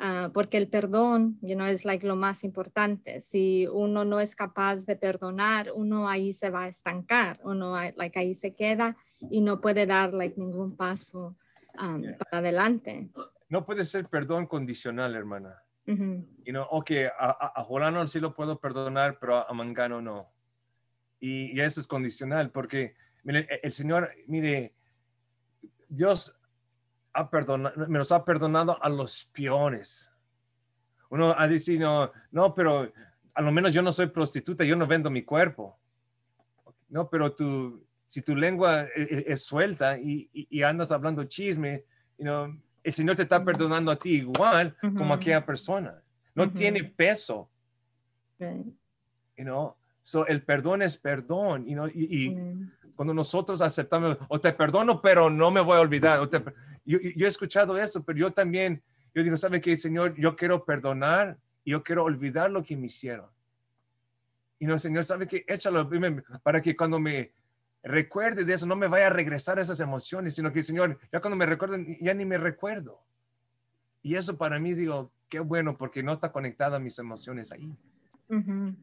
uh, 0.00 0.30
porque 0.32 0.56
el 0.56 0.68
perdón 0.68 1.38
you 1.42 1.54
know, 1.54 1.66
es 1.66 1.84
like, 1.84 2.06
lo 2.06 2.16
más 2.16 2.44
importante. 2.44 3.20
Si 3.20 3.66
uno 3.66 4.04
no 4.04 4.20
es 4.20 4.34
capaz 4.34 4.84
de 4.86 4.96
perdonar, 4.96 5.72
uno 5.74 6.08
ahí 6.08 6.32
se 6.32 6.50
va 6.50 6.64
a 6.64 6.68
estancar, 6.68 7.40
uno 7.42 7.74
like, 7.96 8.18
ahí 8.18 8.34
se 8.34 8.54
queda 8.54 8.96
y 9.20 9.40
no 9.40 9.60
puede 9.60 9.86
dar 9.86 10.12
like, 10.12 10.38
ningún 10.38 10.76
paso 10.76 11.36
um, 11.80 12.02
para 12.18 12.38
adelante. 12.38 13.08
No 13.48 13.64
puede 13.64 13.84
ser 13.84 14.06
perdón 14.08 14.46
condicional, 14.46 15.14
hermana. 15.14 15.62
Y 16.44 16.52
no, 16.52 16.64
ok, 16.64 16.90
a, 17.18 17.52
a, 17.60 17.64
Jolano 17.64 18.06
sí 18.08 18.20
lo 18.20 18.34
puedo 18.34 18.60
perdonar, 18.60 19.18
pero 19.18 19.48
a, 19.48 19.50
Mangano 19.54 20.02
no. 20.02 20.30
Y, 21.18 21.58
eso 21.58 21.80
es 21.80 21.86
condicional, 21.86 22.50
porque 22.50 22.94
mire, 23.22 23.46
e, 23.48 23.60
el 23.62 23.72
Señor, 23.72 24.10
mire, 24.26 24.74
Dios 25.88 26.37
ha 27.12 27.30
perdonado, 27.30 27.86
me 27.88 27.98
los 27.98 28.12
ha 28.12 28.24
perdonado 28.24 28.82
a 28.82 28.88
los 28.88 29.24
peores. 29.32 30.10
Uno 31.10 31.34
ha 31.36 31.46
dicho, 31.48 31.72
no, 31.78 32.12
no, 32.30 32.54
pero 32.54 32.92
a 33.34 33.42
lo 33.42 33.52
menos 33.52 33.72
yo 33.72 33.82
no 33.82 33.92
soy 33.92 34.06
prostituta, 34.08 34.64
yo 34.64 34.76
no 34.76 34.86
vendo 34.86 35.10
mi 35.10 35.22
cuerpo. 35.22 35.78
No, 36.88 37.08
pero 37.08 37.32
tú, 37.32 37.84
si 38.06 38.22
tu 38.22 38.34
lengua 38.36 38.84
e, 38.94 39.02
e, 39.02 39.24
es, 39.32 39.42
suelta 39.44 39.98
y, 39.98 40.28
y, 40.32 40.62
andas 40.62 40.90
hablando 40.92 41.24
chisme, 41.24 41.84
you 42.18 42.24
know, 42.24 42.54
el 42.82 42.92
Señor 42.92 43.16
te 43.16 43.22
está 43.22 43.44
perdonando 43.44 43.90
a 43.90 43.96
ti 43.96 44.10
igual 44.16 44.76
como 44.80 45.12
a 45.12 45.16
aquella 45.16 45.44
persona. 45.44 46.00
No 46.34 46.50
tiene 46.50 46.84
peso. 46.84 47.50
You 48.38 49.44
know? 49.44 49.76
So, 50.02 50.26
el 50.26 50.42
perdón 50.42 50.82
es 50.82 50.96
perdón. 50.96 51.66
You 51.66 51.74
know, 51.74 51.88
y, 51.88 52.24
y 52.26 52.30
Mm. 52.30 52.72
cuando 52.94 53.12
nosotros 53.14 53.60
aceptamos, 53.60 54.16
o 54.28 54.40
te 54.40 54.52
perdono, 54.52 55.00
pero 55.02 55.28
no 55.30 55.50
me 55.50 55.60
voy 55.60 55.76
a 55.76 55.80
olvidar. 55.80 56.20
o 56.20 56.28
te 56.28 56.40
per- 56.40 56.54
yo, 56.92 56.98
yo 57.16 57.26
he 57.26 57.28
escuchado 57.28 57.76
eso, 57.76 58.04
pero 58.04 58.18
yo 58.18 58.32
también, 58.32 58.82
yo 59.14 59.22
digo, 59.22 59.36
¿sabe 59.36 59.60
qué, 59.60 59.76
Señor? 59.76 60.14
Yo 60.16 60.36
quiero 60.36 60.64
perdonar 60.64 61.38
y 61.64 61.72
yo 61.72 61.82
quiero 61.82 62.04
olvidar 62.04 62.50
lo 62.50 62.62
que 62.62 62.76
me 62.76 62.86
hicieron. 62.86 63.30
Y 64.58 64.66
no, 64.66 64.78
Señor, 64.78 65.04
¿sabe 65.04 65.28
qué? 65.28 65.44
Échalo 65.46 65.88
para 66.42 66.60
que 66.60 66.76
cuando 66.76 66.98
me 66.98 67.32
recuerde 67.82 68.44
de 68.44 68.54
eso, 68.54 68.66
no 68.66 68.74
me 68.74 68.88
vaya 68.88 69.06
a 69.06 69.10
regresar 69.10 69.58
esas 69.58 69.80
emociones, 69.80 70.34
sino 70.34 70.52
que, 70.52 70.62
Señor, 70.62 70.98
ya 71.12 71.20
cuando 71.20 71.36
me 71.36 71.46
recuerden, 71.46 71.96
ya 72.00 72.14
ni 72.14 72.24
me 72.24 72.38
recuerdo. 72.38 73.00
Y 74.02 74.16
eso 74.16 74.36
para 74.36 74.58
mí, 74.58 74.74
digo, 74.74 75.12
qué 75.28 75.40
bueno, 75.40 75.76
porque 75.76 76.02
no 76.02 76.12
está 76.12 76.32
conectada 76.32 76.78
mis 76.78 76.98
emociones 76.98 77.52
ahí. 77.52 77.70
Ujú. 78.28 78.74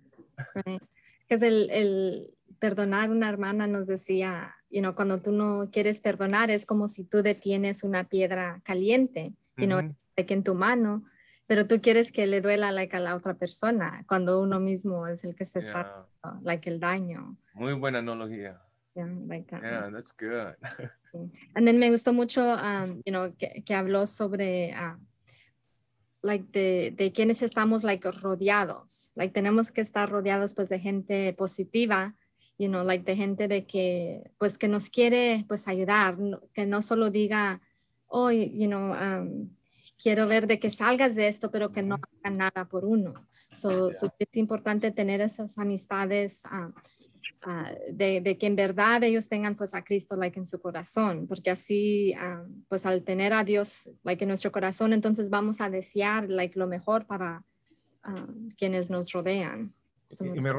Right. 0.65 0.83
Es 1.27 1.41
el, 1.41 1.69
el 1.71 2.34
perdonar 2.59 3.09
una 3.09 3.29
hermana 3.29 3.67
nos 3.67 3.87
decía, 3.87 4.55
you 4.69 4.81
know, 4.81 4.93
cuando 4.95 5.21
tú 5.21 5.31
no 5.31 5.69
quieres 5.71 5.99
perdonar 5.99 6.49
es 6.51 6.65
como 6.65 6.87
si 6.87 7.03
tú 7.03 7.21
detienes 7.21 7.83
una 7.83 8.03
piedra 8.05 8.61
caliente, 8.63 9.33
you 9.57 9.65
know, 9.67 9.81
like 10.17 10.33
en 10.33 10.43
tu 10.43 10.53
mano, 10.55 11.03
pero 11.47 11.67
tú 11.67 11.79
quieres 11.81 12.11
que 12.11 12.25
le 12.27 12.41
duela 12.41 12.71
like 12.71 12.95
a 12.95 12.99
la 12.99 13.15
otra 13.15 13.35
persona 13.35 14.03
cuando 14.07 14.41
uno 14.41 14.59
mismo 14.59 15.07
es 15.07 15.23
el 15.23 15.35
que 15.35 15.45
se 15.45 15.59
está 15.59 15.83
Yeah. 15.83 16.05
haciendo, 16.23 16.41
like 16.49 16.69
el 16.69 16.79
daño. 16.79 17.37
Muy 17.53 17.73
buena 17.73 17.99
analogía. 17.99 18.61
Yeah, 18.95 19.07
like, 19.27 19.53
uh, 19.53 19.59
Yeah, 19.61 19.89
that's 19.91 20.11
good. 20.17 20.55
And 21.53 21.67
then 21.67 21.77
me 21.79 21.89
gustó 21.89 22.13
mucho, 22.13 22.41
um, 22.41 23.01
you 23.05 23.11
know, 23.11 23.33
que, 23.37 23.61
que 23.65 23.73
habló 23.75 24.05
sobre, 24.05 24.73
ah, 24.73 24.97
like, 26.21 26.45
de, 26.51 26.91
de 26.95 27.11
quienes 27.11 27.41
estamos, 27.41 27.83
like, 27.83 28.09
rodeados. 28.09 29.11
Like, 29.15 29.33
tenemos 29.33 29.71
que 29.71 29.81
estar 29.81 30.09
rodeados, 30.09 30.55
pues, 30.55 30.69
de 30.69 30.79
gente 30.79 31.33
positiva, 31.33 32.15
you 32.57 32.67
know, 32.67 32.83
like, 32.83 33.03
de 33.03 33.15
gente 33.15 33.47
de 33.47 33.65
que, 33.65 34.31
pues, 34.37 34.57
que 34.57 34.67
nos 34.67 34.89
quiere, 34.89 35.45
pues, 35.47 35.67
ayudar, 35.67 36.17
que 36.53 36.65
no 36.65 36.81
solo 36.81 37.09
diga, 37.09 37.61
oh, 38.07 38.31
you 38.31 38.67
know, 38.67 38.93
um, 38.93 39.49
quiero 40.01 40.27
ver 40.27 40.47
de 40.47 40.59
que 40.59 40.69
salgas 40.69 41.15
de 41.15 41.27
esto, 41.27 41.51
pero 41.51 41.71
que 41.71 41.81
no 41.81 41.95
hagan 41.95 42.37
nada 42.37 42.65
por 42.65 42.85
uno. 42.85 43.13
So, 43.51 43.91
so 43.91 44.07
es 44.19 44.27
importante 44.33 44.91
tener 44.91 45.21
esas 45.21 45.57
amistades, 45.57 46.41
ah, 46.45 46.71
ah, 47.43 47.71
de, 47.91 48.21
de 48.21 48.37
que 48.37 48.47
en 48.47 48.55
verdad 48.55 49.03
ellos 49.03 49.29
tengan 49.29 49.55
pues 49.55 49.73
a 49.73 49.83
Cristo 49.83 50.15
like 50.15 50.37
en 50.37 50.45
su 50.45 50.59
corazón, 50.59 51.25
porque 51.27 51.51
así 51.51 52.13
ah, 52.13 52.43
pues 52.67 52.85
al 52.85 53.03
tener 53.03 53.33
a 53.33 53.43
Dios 53.43 53.89
like 54.03 54.23
en 54.23 54.29
nuestro 54.29 54.51
corazón, 54.51 54.93
entonces 54.93 55.29
vamos 55.29 55.61
a 55.61 55.69
desear 55.69 56.29
like 56.29 56.59
lo 56.59 56.67
mejor 56.67 57.05
para 57.05 57.43
quienes 58.57 58.91
nos 58.91 59.11
rodean. 59.11 59.73
Y 60.19 60.41
me, 60.41 60.53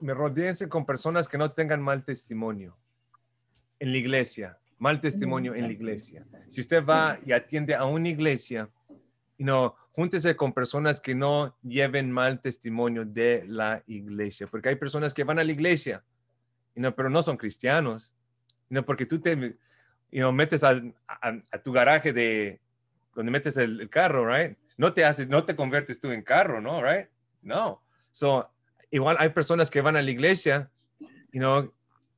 me 0.00 0.14
rodeense 0.14 0.68
con 0.68 0.86
personas 0.86 1.28
que 1.28 1.38
no 1.38 1.50
tengan 1.52 1.82
mal 1.82 2.04
testimonio 2.04 2.76
en 3.78 3.90
la 3.90 3.98
iglesia, 3.98 4.58
mal 4.78 5.00
testimonio 5.00 5.54
en 5.54 5.62
la 5.62 5.72
iglesia. 5.72 6.24
Si 6.48 6.60
usted 6.60 6.84
va 6.84 7.18
y 7.26 7.32
atiende 7.32 7.74
a 7.74 7.84
una 7.84 8.08
iglesia, 8.08 8.68
you 9.38 9.44
know, 9.44 9.74
júntese 9.92 10.36
con 10.36 10.52
personas 10.52 11.00
que 11.00 11.14
no 11.14 11.56
lleven 11.62 12.10
mal 12.10 12.40
testimonio 12.40 13.04
de 13.04 13.44
la 13.46 13.82
iglesia, 13.86 14.46
porque 14.46 14.68
hay 14.68 14.76
personas 14.76 15.12
que 15.12 15.24
van 15.24 15.38
a 15.40 15.44
la 15.44 15.50
iglesia, 15.50 16.04
you 16.74 16.80
know, 16.80 16.94
pero 16.94 17.10
no 17.10 17.22
son 17.22 17.36
cristianos, 17.36 18.14
you 18.70 18.74
know, 18.74 18.84
porque 18.84 19.04
tú 19.04 19.20
te 19.20 19.56
metes 20.10 20.62
a 20.62 20.80
tu 21.62 21.72
garaje 21.72 22.12
de 22.12 22.60
donde 23.14 23.32
metes 23.32 23.56
el, 23.56 23.80
el 23.80 23.90
carro, 23.90 24.26
right? 24.26 24.56
No 24.76 24.92
te 24.92 25.04
haces, 25.04 25.28
no 25.28 25.44
te 25.44 25.56
conviertes 25.56 26.00
tú 26.00 26.10
en 26.12 26.22
carro, 26.22 26.60
¿no? 26.60 26.82
Right? 26.82 27.08
No. 27.42 27.82
So, 28.12 28.51
igual 28.92 29.16
hay 29.18 29.30
personas 29.30 29.70
que 29.70 29.80
van 29.80 29.96
a 29.96 30.02
la 30.02 30.10
iglesia, 30.10 30.70
you 31.32 31.40
know, 31.40 31.72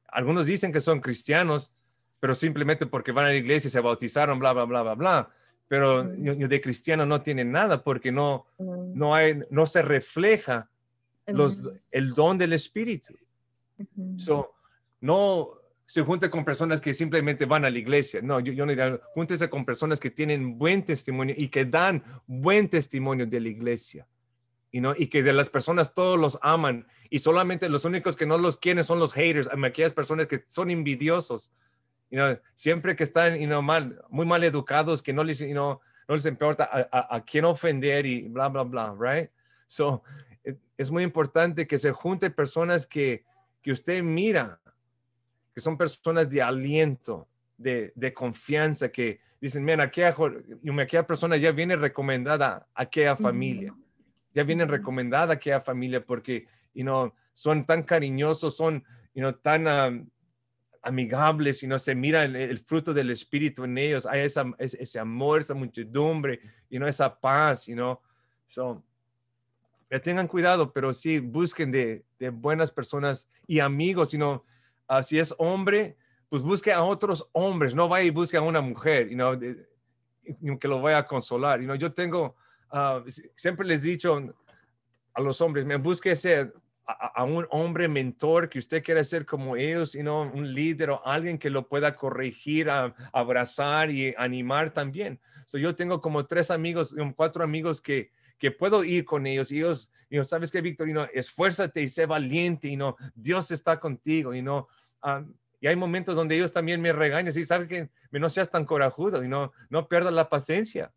algunos 0.09 0.47
dicen 0.47 0.73
que 0.73 0.81
son 0.81 1.01
cristianos, 1.01 1.73
pero 2.21 2.35
simplemente 2.35 2.87
porque 2.87 3.13
van 3.13 3.27
a 3.27 3.29
la 3.29 3.37
iglesia 3.37 3.69
y 3.69 3.71
se 3.71 3.81
bautizaron, 3.81 4.39
bla, 4.39 4.53
bla, 4.53 4.65
bla, 4.65 4.83
bla, 4.83 4.95
bla. 4.95 5.31
Pero 5.67 6.05
de 6.05 6.61
cristiano 6.61 7.07
no 7.07 7.23
tienen 7.23 7.51
nada 7.51 7.83
porque 7.83 8.13
no, 8.13 8.47
no, 8.59 9.15
hay, 9.15 9.41
no 9.51 9.67
se 9.67 9.83
refleja 9.83 10.69
los, 11.27 11.63
el 11.91 12.13
don 12.13 12.37
del 12.37 12.53
Espíritu. 12.53 13.15
So, 14.17 14.55
no 15.01 15.51
se 15.87 16.03
junte 16.03 16.31
con 16.31 16.45
personas 16.45 16.81
que 16.81 16.93
simplemente 16.93 17.47
van 17.47 17.65
a 17.65 17.71
la 17.71 17.79
iglesia. 17.79 18.21
No, 18.23 18.41
yo, 18.41 18.53
yo 18.53 18.67
no 18.67 18.71
diría, 18.71 19.01
júntese 19.15 19.49
con 19.49 19.65
personas 19.65 19.99
que 20.01 20.11
tienen 20.11 20.59
buen 20.59 20.85
testimonio 20.85 21.35
y 21.37 21.49
que 21.49 21.65
dan 21.65 22.03
buen 22.27 22.69
testimonio 22.69 23.27
de 23.27 23.41
la 23.41 23.49
iglesia. 23.49 24.07
Y, 24.75 24.81
no, 24.81 24.93
y 24.97 25.07
que 25.07 25.23
de 25.23 25.33
las 25.33 25.51
personas 25.51 25.95
todos 25.95 26.19
los 26.19 26.37
aman 26.43 26.89
y 27.09 27.21
solamente 27.21 27.69
los 27.69 27.85
únicos 27.85 28.17
que 28.17 28.27
no 28.27 28.39
los 28.39 28.57
quieren 28.57 28.83
son 28.83 28.99
los 28.99 29.13
haters, 29.13 29.49
aquellas 29.65 29.93
personas 29.93 30.27
que 30.27 30.43
son 30.49 30.69
envidiosos. 30.69 31.53
You 32.11 32.19
know, 32.19 32.41
siempre 32.57 32.97
que 32.97 33.05
están 33.05 33.39
you 33.39 33.47
know, 33.47 33.63
mal, 33.63 34.03
muy 34.09 34.27
mal 34.27 34.43
educados, 34.43 35.01
que 35.01 35.13
no 35.13 35.23
les, 35.23 35.39
you 35.39 35.53
know, 35.53 35.81
no 36.09 36.17
les 36.17 36.27
importa 36.27 36.65
a, 36.65 36.89
a, 36.91 37.17
a 37.19 37.25
quién 37.25 37.45
ofender 37.45 38.05
y 38.05 38.23
bla, 38.23 38.49
bla, 38.49 38.65
bla, 38.65 38.97
right? 38.99 39.31
So, 39.69 40.03
eh, 40.43 40.57
es 40.77 40.91
muy 40.91 41.05
importante 41.05 41.69
que 41.69 41.79
se 41.79 41.93
junte 41.93 42.31
personas 42.31 42.85
que, 42.85 43.25
que 43.63 43.71
usted 43.71 44.03
mira, 44.03 44.61
que 45.55 45.61
son 45.61 45.79
personas 45.79 46.29
de 46.29 46.43
aliento, 46.43 47.29
de, 47.57 47.93
de 47.95 48.13
confianza, 48.13 48.91
que 48.91 49.21
dicen, 49.41 49.65
mira, 49.65 49.85
aquella, 49.85 50.17
aquella 50.83 51.07
persona 51.07 51.37
ya 51.37 51.53
viene 51.53 51.77
recomendada 51.77 52.67
a 52.75 52.83
aquella 52.83 53.15
familia, 53.15 53.73
ya 54.35 54.43
viene 54.45 54.65
Ujú. 54.65 54.73
recomendada 54.73 55.33
a 55.33 55.37
aquella 55.37 55.61
familia 55.61 56.05
porque, 56.05 56.47
you 56.75 56.83
know, 56.83 57.13
son 57.33 57.65
tan 57.65 57.83
cariñosos, 57.83 58.57
son, 58.57 58.85
you 59.15 59.23
know, 59.23 59.33
tan 59.33 59.67
um, 59.67 60.11
amigables, 60.83 61.63
y 61.63 61.67
no 61.67 61.79
se 61.79 61.95
mira 61.95 62.25
el, 62.25 62.37
el 62.37 62.59
fruto 62.59 62.93
del 62.93 63.11
espíritu 63.11 63.65
en 63.65 63.79
ellos, 63.79 64.05
hay 64.07 64.21
esa, 64.21 64.45
ese, 64.59 64.83
ese 64.83 64.99
amor, 64.99 65.41
esa 65.41 65.55
muchedumbre, 65.55 66.41
y 66.69 66.79
no 66.79 66.87
esa 66.87 67.19
paz, 67.19 67.67
you 67.67 67.75
know, 67.75 67.99
so, 68.49 68.85
que 69.89 70.01
tengan 70.01 70.27
cuidado, 70.27 70.73
pero 70.73 70.93
sí 70.93 71.21
busquen 71.21 71.71
de, 71.71 72.05
de 72.19 72.31
buenas 72.31 72.73
personas 72.73 73.29
y 73.47 73.61
amigos, 73.61 74.11
sino 74.11 74.45
ah, 74.89 75.03
si 75.03 75.19
es 75.19 75.35
hombre, 75.39 75.97
pues 76.29 76.43
busque 76.43 76.73
a 76.73 76.83
otros 76.83 77.29
hombres, 77.33 77.75
no 77.77 77.89
vaya 77.89 78.07
y 78.07 78.11
busque 78.11 78.37
a 78.37 78.43
una 78.43 78.61
mujer, 78.61 79.09
you 79.09 79.15
know, 79.15 79.37
de- 79.37 79.69
que 80.59 80.69
lo 80.69 80.81
vaya 80.83 80.99
a 80.99 81.07
consolar. 81.07 81.61
You 81.61 81.67
know, 81.67 81.77
yo 81.77 81.93
tengo, 81.93 82.35
si- 83.07 83.31
siempre 83.37 83.67
les 83.67 83.85
he 83.85 83.89
dicho 83.89 84.21
a 85.15 85.21
los 85.21 85.41
hombres, 85.41 85.65
me 85.65 85.77
busque 85.77 86.11
ese, 86.13 86.53
a, 86.87 86.93
a 87.15 87.25
un 87.25 87.47
hombre 87.51 87.89
mentor 87.89 88.49
que 88.49 88.59
usted 88.59 88.83
quiera 88.83 89.03
ser 89.05 89.25
como 89.25 89.57
ellos, 89.57 89.95
know, 90.03 90.23
un 90.23 90.53
líder 90.53 90.91
o 90.91 91.07
alguien 91.07 91.39
que 91.39 91.51
lo 91.51 91.69
pueda 91.69 91.95
corregir, 91.95 92.69
a- 92.69 92.95
abrazar 93.13 93.91
y 93.91 94.15
animar 94.19 94.71
también. 94.73 95.21
So, 95.47 95.59
yo 95.59 95.75
tengo 95.77 96.01
como 96.01 96.27
tres 96.27 96.51
amigos, 96.51 96.93
um, 96.93 97.13
cuatro 97.13 97.45
amigos 97.45 97.81
que, 97.81 98.11
que 98.39 98.51
puedo 98.51 98.83
ir 98.83 99.05
con 99.05 99.27
ellos 99.27 99.53
y 99.53 99.59
ellos, 99.59 99.91
y 100.11 100.17
no 100.17 100.25
sabes 100.25 100.51
you 100.87 100.93
know, 100.93 101.07
esfuérzate 101.13 101.81
y 101.83 101.89
sé 101.89 102.07
valiente 102.07 102.69
y 102.69 102.77
no, 102.77 102.97
Dios 103.15 103.51
está 103.51 103.79
contigo 103.79 104.35
y 104.35 104.43
no, 104.43 104.69
y 105.61 105.67
hay 105.67 105.77
momentos 105.77 106.17
donde 106.17 106.37
ellos 106.37 106.53
también 106.53 106.81
me 106.81 106.93
regañan 106.93 107.33
y 107.37 107.45
saben 107.45 107.69
que 107.69 107.89
no 108.11 108.29
seas 108.29 108.51
tan 108.51 108.65
corajudo 108.67 109.23
y 109.25 109.29
no, 109.29 109.53
no 109.71 109.87
pierdas 109.89 110.13
la 110.13 110.29
paciencia, 110.29 110.93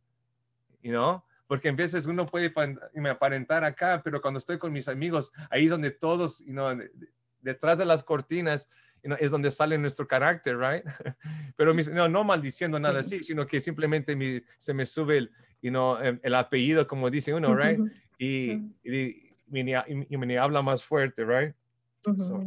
you 0.82 0.92
know, 0.92 1.24
porque 1.48 1.70
en 1.70 1.76
veces 1.76 2.06
uno 2.06 2.26
puede 2.26 2.54
me 2.94 3.10
aparentar 3.10 3.64
acá, 3.64 4.02
pero 4.04 4.22
cuando 4.22 4.38
estoy 4.38 4.58
con 4.58 4.72
mis 4.74 4.88
amigos, 4.88 5.32
ahí 5.50 5.66
es 5.66 5.72
donde 5.72 5.92
todos, 5.92 6.40
you 6.46 6.52
know, 6.52 6.76
de- 6.76 6.90
de- 6.94 7.08
detrás 7.42 7.78
de 7.78 7.86
las 7.86 8.04
cortinas, 8.04 8.70
you 9.04 9.10
know, 9.10 9.18
es 9.20 9.32
donde 9.32 9.50
sale 9.50 9.78
nuestro 9.78 10.08
carácter, 10.08 10.58
right? 10.58 10.84
Pero 11.56 11.74
mis- 11.74 11.88
no, 11.90 12.10
no 12.10 12.24
maldiciendo 12.24 12.80
nada 12.80 13.00
así, 13.00 13.24
sino 13.24 13.46
que 13.48 13.62
simplemente 13.62 14.16
mi- 14.16 14.42
se 14.58 14.74
me 14.74 14.86
sube 14.86 15.18
el, 15.20 15.32
you 15.62 15.70
know, 15.70 15.98
el, 15.98 16.20
el 16.24 16.36
apellido, 16.36 16.86
como 16.88 17.10
dice 17.10 17.34
uno, 17.34 17.56
right? 17.56 17.80
Y, 18.18 18.56
Ujú. 18.56 18.74
y, 18.84 19.36
y 19.48 19.64
me, 19.64 20.06
y 20.10 20.18
me 20.18 20.38
habla 20.38 20.62
más 20.62 20.84
fuerte, 20.84 21.24
right? 21.24 21.56
So. 22.02 22.44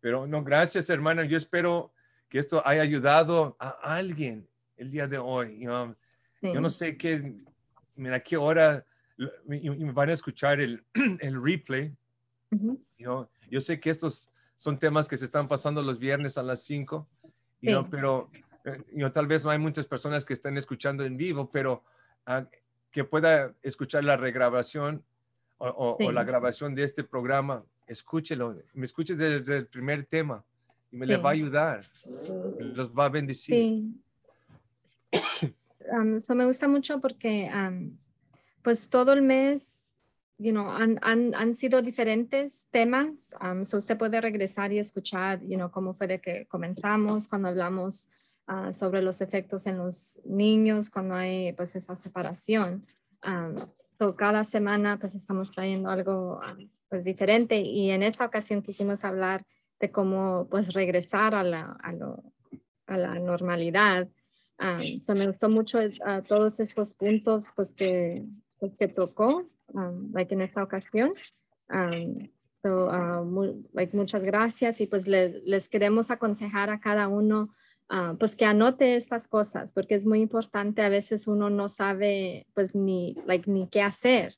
Pero 0.00 0.26
no, 0.26 0.42
gracias, 0.44 0.90
hermana. 0.90 1.24
Yo 1.24 1.36
espero 1.36 1.92
que 2.28 2.38
esto 2.38 2.62
haya 2.66 2.82
ayudado 2.82 3.56
a 3.58 3.70
alguien 3.96 4.46
el 4.76 4.90
día 4.90 5.06
de 5.06 5.18
hoy. 5.18 5.58
you 5.60 5.66
know. 5.66 5.94
Yo 6.52 6.60
no 6.60 6.68
Sí. 6.70 6.78
sé 6.78 6.96
qué, 6.96 7.34
mira, 7.96 8.20
qué 8.20 8.36
hora 8.36 8.84
y, 9.48 9.70
y 9.70 9.84
van 9.90 10.10
a 10.10 10.12
escuchar 10.12 10.60
el, 10.60 10.84
el 11.20 11.42
replay. 11.42 11.94
Ujú. 12.50 12.80
you 12.98 13.04
know. 13.06 13.28
Yo 13.50 13.60
sé 13.60 13.80
que 13.80 13.90
estos 13.90 14.30
son 14.58 14.78
temas 14.78 15.08
que 15.08 15.16
se 15.16 15.24
están 15.24 15.48
pasando 15.48 15.82
los 15.82 15.98
viernes 15.98 16.36
a 16.38 16.42
las 16.42 16.62
5, 16.64 17.08
you 17.60 17.70
know, 17.70 17.82
Sí. 17.84 17.88
pero 17.90 18.30
eh, 18.64 18.82
you 18.92 18.98
know, 18.98 19.10
tal 19.10 19.26
vez 19.26 19.44
no 19.44 19.50
hay 19.50 19.58
muchas 19.58 19.86
personas 19.86 20.24
que 20.24 20.32
estén 20.34 20.56
escuchando 20.56 21.04
en 21.04 21.16
vivo, 21.16 21.50
pero 21.50 21.82
ah, 22.26 22.46
que 22.90 23.04
pueda 23.04 23.54
escuchar 23.62 24.04
la 24.04 24.16
regrabación 24.16 25.02
o, 25.58 25.68
o- 25.68 25.96
o 26.06 26.12
la 26.12 26.22
Sí. 26.22 26.26
grabación 26.28 26.74
de 26.74 26.82
este 26.84 27.04
programa, 27.04 27.64
escúchelo, 27.86 28.56
me 28.72 28.86
escuche 28.86 29.14
desde 29.16 29.56
el 29.58 29.66
primer 29.66 30.04
tema 30.06 30.44
y 30.92 30.96
me 30.96 31.06
le 31.06 31.16
va 31.16 31.30
a 31.30 31.34
Sí. 31.34 31.40
ayudar, 31.40 31.84
los 32.60 32.90
va 32.92 33.06
a 33.06 33.08
bendecir. 33.08 33.84
Um, 35.92 36.20
so 36.20 36.34
me 36.34 36.44
gusta 36.44 36.68
mucho 36.68 37.00
porque 37.00 37.50
um, 37.52 37.98
pues 38.62 38.88
todo 38.88 39.12
el 39.12 39.22
mes 39.22 39.84
you 40.38 40.52
know, 40.52 40.68
han, 40.68 40.98
han, 41.02 41.34
han 41.34 41.54
sido 41.54 41.82
diferentes 41.82 42.66
temas. 42.70 43.34
Um, 43.40 43.64
so 43.64 43.78
usted 43.78 43.96
puede 43.96 44.20
regresar 44.20 44.72
y 44.72 44.78
escuchar, 44.78 45.40
you 45.42 45.56
know, 45.56 45.70
cómo 45.70 45.92
fue 45.92 46.06
de 46.06 46.20
que 46.20 46.46
comenzamos 46.46 47.28
cuando 47.28 47.48
hablamos 47.48 48.08
uh, 48.48 48.72
sobre 48.72 49.02
los 49.02 49.20
efectos 49.20 49.66
en 49.66 49.78
los 49.78 50.20
niños 50.24 50.90
cuando 50.90 51.14
hay 51.14 51.52
pues 51.52 51.76
esa 51.76 51.94
separación. 51.94 52.84
So 53.98 54.16
cada 54.16 54.44
semana 54.44 54.98
pues 54.98 55.14
estamos 55.14 55.50
trayendo 55.50 55.88
algo 55.88 56.40
pues, 56.90 57.04
diferente 57.04 57.60
y 57.60 57.90
en 57.90 58.02
esta 58.02 58.26
ocasión 58.26 58.60
quisimos 58.60 59.02
hablar 59.04 59.46
de 59.80 59.90
cómo 59.90 60.46
pues 60.50 60.74
regresar 60.74 61.34
a 61.34 61.42
la, 61.42 61.76
a 61.82 61.92
lo, 61.92 62.22
a 62.86 62.98
la 62.98 63.18
normalidad. 63.18 64.08
Um, 64.58 65.02
so 65.02 65.14
me 65.14 65.26
gustó 65.26 65.48
mucho 65.48 65.78
uh, 65.78 66.22
todos 66.26 66.60
estos 66.60 66.88
puntos 66.94 67.48
pues 67.56 67.72
que, 67.72 68.24
pues, 68.58 68.72
que 68.76 68.88
tocó 68.88 69.48
um, 69.72 70.12
like 70.12 70.32
en 70.32 70.42
esta 70.42 70.62
ocasión. 70.62 71.12
Um, 71.68 72.28
so, 72.62 72.88
uh, 72.88 73.64
like, 73.72 73.96
muchas 73.96 74.22
gracias 74.22 74.80
y 74.80 74.86
pues 74.86 75.06
les, 75.06 75.42
les 75.44 75.68
queremos 75.68 76.10
aconsejar 76.10 76.70
a 76.70 76.80
cada 76.80 77.08
uno 77.08 77.50
uh, 77.90 78.16
pues 78.16 78.36
que 78.36 78.44
anote 78.44 78.96
estas 78.96 79.28
cosas 79.28 79.72
porque 79.72 79.94
es 79.94 80.06
muy 80.06 80.20
importante. 80.20 80.82
A 80.82 80.88
veces 80.88 81.26
uno 81.26 81.50
no 81.50 81.68
sabe 81.68 82.46
pues 82.54 82.74
ni, 82.74 83.16
like, 83.26 83.50
ni 83.50 83.68
qué 83.68 83.82
hacer. 83.82 84.34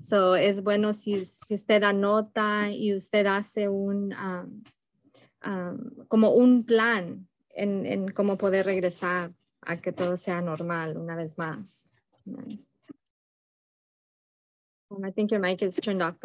So, 0.00 0.36
es 0.36 0.62
bueno 0.62 0.92
si, 0.92 1.24
si 1.24 1.54
usted 1.54 1.82
anota 1.82 2.70
y 2.70 2.94
usted 2.94 3.26
hace 3.26 3.68
un, 3.68 4.14
um, 4.14 4.62
um, 5.44 6.06
como 6.08 6.30
un 6.30 6.64
plan 6.64 7.26
en, 7.50 7.86
en, 7.86 8.08
cómo 8.12 8.36
poder 8.36 8.66
regresar 8.66 9.32
a 9.62 9.76
que 9.76 9.92
todo 9.92 10.16
sea 10.16 10.40
normal 10.40 10.96
una 10.96 11.16
vez 11.16 11.36
más. 11.38 11.88
I 14.90 15.10
think 15.12 15.30
your 15.30 15.40
mic 15.40 15.62
is 15.62 15.76
turned 15.76 16.02
off. 16.02 16.16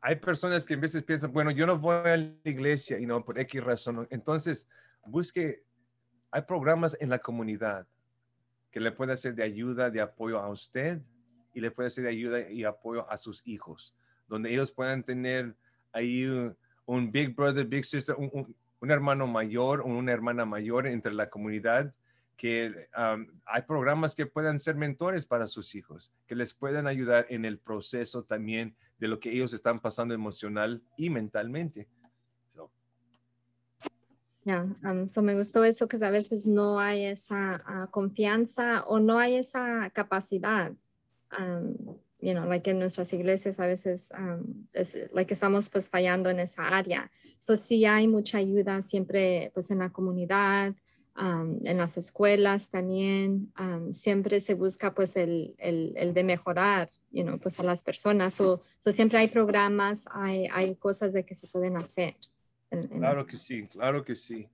Hay 0.00 0.16
personas 0.16 0.64
que 0.64 0.74
a 0.74 0.76
veces 0.76 1.02
piensan, 1.02 1.32
bueno, 1.32 1.50
yo 1.50 1.66
no 1.66 1.76
voy 1.76 1.96
a 1.96 2.16
la 2.16 2.32
iglesia 2.44 2.98
y 2.98 3.06
no 3.06 3.24
por 3.24 3.38
X 3.38 3.62
razón. 3.62 4.06
Entonces, 4.10 4.68
busque, 5.04 5.64
hay 6.30 6.42
programas 6.42 6.96
en 7.00 7.10
la 7.10 7.18
comunidad 7.18 7.86
que 8.70 8.78
le 8.78 8.92
puede 8.92 9.16
ser 9.16 9.34
de 9.34 9.42
ayuda, 9.42 9.90
de 9.90 10.00
apoyo 10.00 10.38
a 10.38 10.48
usted 10.48 11.02
y 11.52 11.60
le 11.60 11.72
puede 11.72 11.90
ser 11.90 12.04
de 12.04 12.10
ayuda 12.10 12.48
y 12.48 12.62
apoyo 12.62 13.10
a 13.10 13.16
sus 13.16 13.42
hijos, 13.44 13.94
donde 14.28 14.52
ellos 14.52 14.70
puedan 14.70 15.02
tener 15.02 15.56
ahí 15.92 16.24
un, 16.86 17.10
big 17.10 17.34
brother, 17.34 17.66
big 17.66 17.84
sister, 17.84 18.14
un, 18.16 18.30
un 18.32 18.56
hermano 18.88 19.26
mayor 19.26 19.80
o 19.80 19.86
una 19.86 20.12
hermana 20.12 20.44
mayor 20.44 20.86
entre 20.86 21.12
la 21.12 21.28
comunidad 21.28 21.92
que 22.36 22.88
hay 23.44 23.62
programas 23.62 24.14
que 24.14 24.24
puedan 24.24 24.60
ser 24.60 24.74
mentores 24.74 25.26
para 25.26 25.46
sus 25.46 25.74
hijos, 25.74 26.10
que 26.26 26.34
les 26.34 26.54
puedan 26.54 26.86
ayudar 26.86 27.26
en 27.28 27.44
el 27.44 27.58
proceso 27.58 28.22
también 28.22 28.74
de 28.98 29.08
lo 29.08 29.20
que 29.20 29.30
ellos 29.30 29.52
están 29.52 29.80
pasando 29.80 30.14
emocional 30.14 30.82
y 30.96 31.10
mentalmente. 31.10 31.86
Ya, 34.42 34.64
me 35.20 35.34
gustó 35.34 35.64
eso 35.64 35.86
que 35.86 36.02
a 36.02 36.10
veces 36.10 36.46
no 36.46 36.80
hay 36.80 37.04
esa 37.04 37.62
ah, 37.66 37.88
confianza 37.90 38.84
o 38.86 38.98
no 38.98 39.18
hay 39.18 39.36
esa 39.36 39.90
capacidad. 39.90 40.72
You 42.20 42.32
know, 42.32 42.46
like 42.46 42.70
en 42.70 42.78
nuestras 42.78 43.12
iglesias 43.12 43.58
a 43.60 43.66
veces, 43.66 44.12
es, 44.72 44.96
like 45.12 45.32
estamos 45.32 45.68
pues 45.68 45.88
fallando 45.88 46.30
en 46.30 46.40
esa 46.40 46.68
área. 46.68 47.10
So 47.38 47.56
sí 47.56 47.84
hay 47.84 48.08
mucha 48.08 48.38
ayuda 48.38 48.82
siempre 48.82 49.50
pues 49.54 49.70
en 49.70 49.78
la 49.78 49.90
comunidad, 49.90 50.74
en 51.16 51.76
las 51.76 51.96
escuelas 51.98 52.70
también 52.70 53.52
siempre 53.92 54.40
se 54.40 54.54
busca 54.54 54.94
pues 54.94 55.16
el, 55.16 55.54
el, 55.58 55.92
el, 55.96 56.14
de 56.14 56.24
mejorar, 56.24 56.88
you 57.10 57.22
know, 57.22 57.38
pues 57.38 57.58
a 57.60 57.62
las 57.62 57.82
personas. 57.82 58.40
O 58.40 58.62
siempre 58.86 59.18
hay 59.18 59.28
programas, 59.28 60.06
hay, 60.12 60.46
hay 60.52 60.74
cosas 60.76 61.12
de 61.12 61.24
que 61.24 61.34
se 61.34 61.46
pueden 61.48 61.76
hacer. 61.76 62.16
claro 62.70 63.26
que 63.26 63.36
sí, 63.36 63.66
claro 63.66 64.04
que 64.04 64.16
sí. 64.16 64.48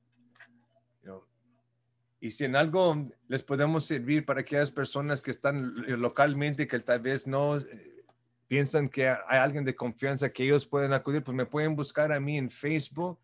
Y 2.21 2.31
si 2.31 2.45
en 2.45 2.57
algo 2.57 3.09
les 3.29 3.43
podemos 3.43 3.85
servir 3.85 4.25
para 4.25 4.41
aquellas 4.41 4.71
personas 4.71 5.21
que 5.21 5.31
están 5.31 5.75
localmente, 6.01 6.67
que 6.67 6.81
tal 6.81 7.01
vez 7.01 7.27
no 7.27 7.59
eh, 7.59 8.05
piensan 8.49 8.89
que 8.89 9.09
hay 9.09 9.39
alguien 9.39 9.65
de 9.65 9.75
confianza 9.75 10.31
que 10.31 10.45
ellos 10.45 10.67
pueden 10.67 10.93
acudir, 10.93 11.23
pues 11.23 11.37
me 11.37 11.47
pueden 11.47 11.77
buscar 11.77 12.13
a 12.13 12.21
mí 12.21 12.39
en 12.39 12.51
Facebook 12.51 13.19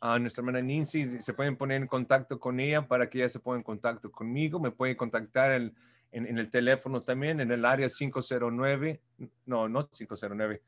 a 0.00 0.18
nuestra 0.18 0.42
hermana 0.42 0.62
Nancy, 0.62 1.20
se 1.20 1.34
pueden 1.34 1.56
poner 1.56 1.82
en 1.82 1.88
contacto 1.88 2.38
con 2.38 2.60
ella 2.60 2.86
para 2.86 3.10
que 3.10 3.18
ella 3.18 3.28
se 3.28 3.40
ponga 3.40 3.58
en 3.58 3.64
contacto 3.64 4.12
conmigo. 4.12 4.60
Me 4.60 4.70
pueden 4.70 4.96
contactar 4.96 5.52
en, 5.52 5.74
en, 6.12 6.38
el 6.38 6.50
teléfono 6.50 7.00
también, 7.00 7.40
en 7.40 7.50
el 7.50 7.64
área 7.64 7.88
509, 7.88 9.00
no, 9.46 9.68
no 9.68 9.88
509, 9.88 10.62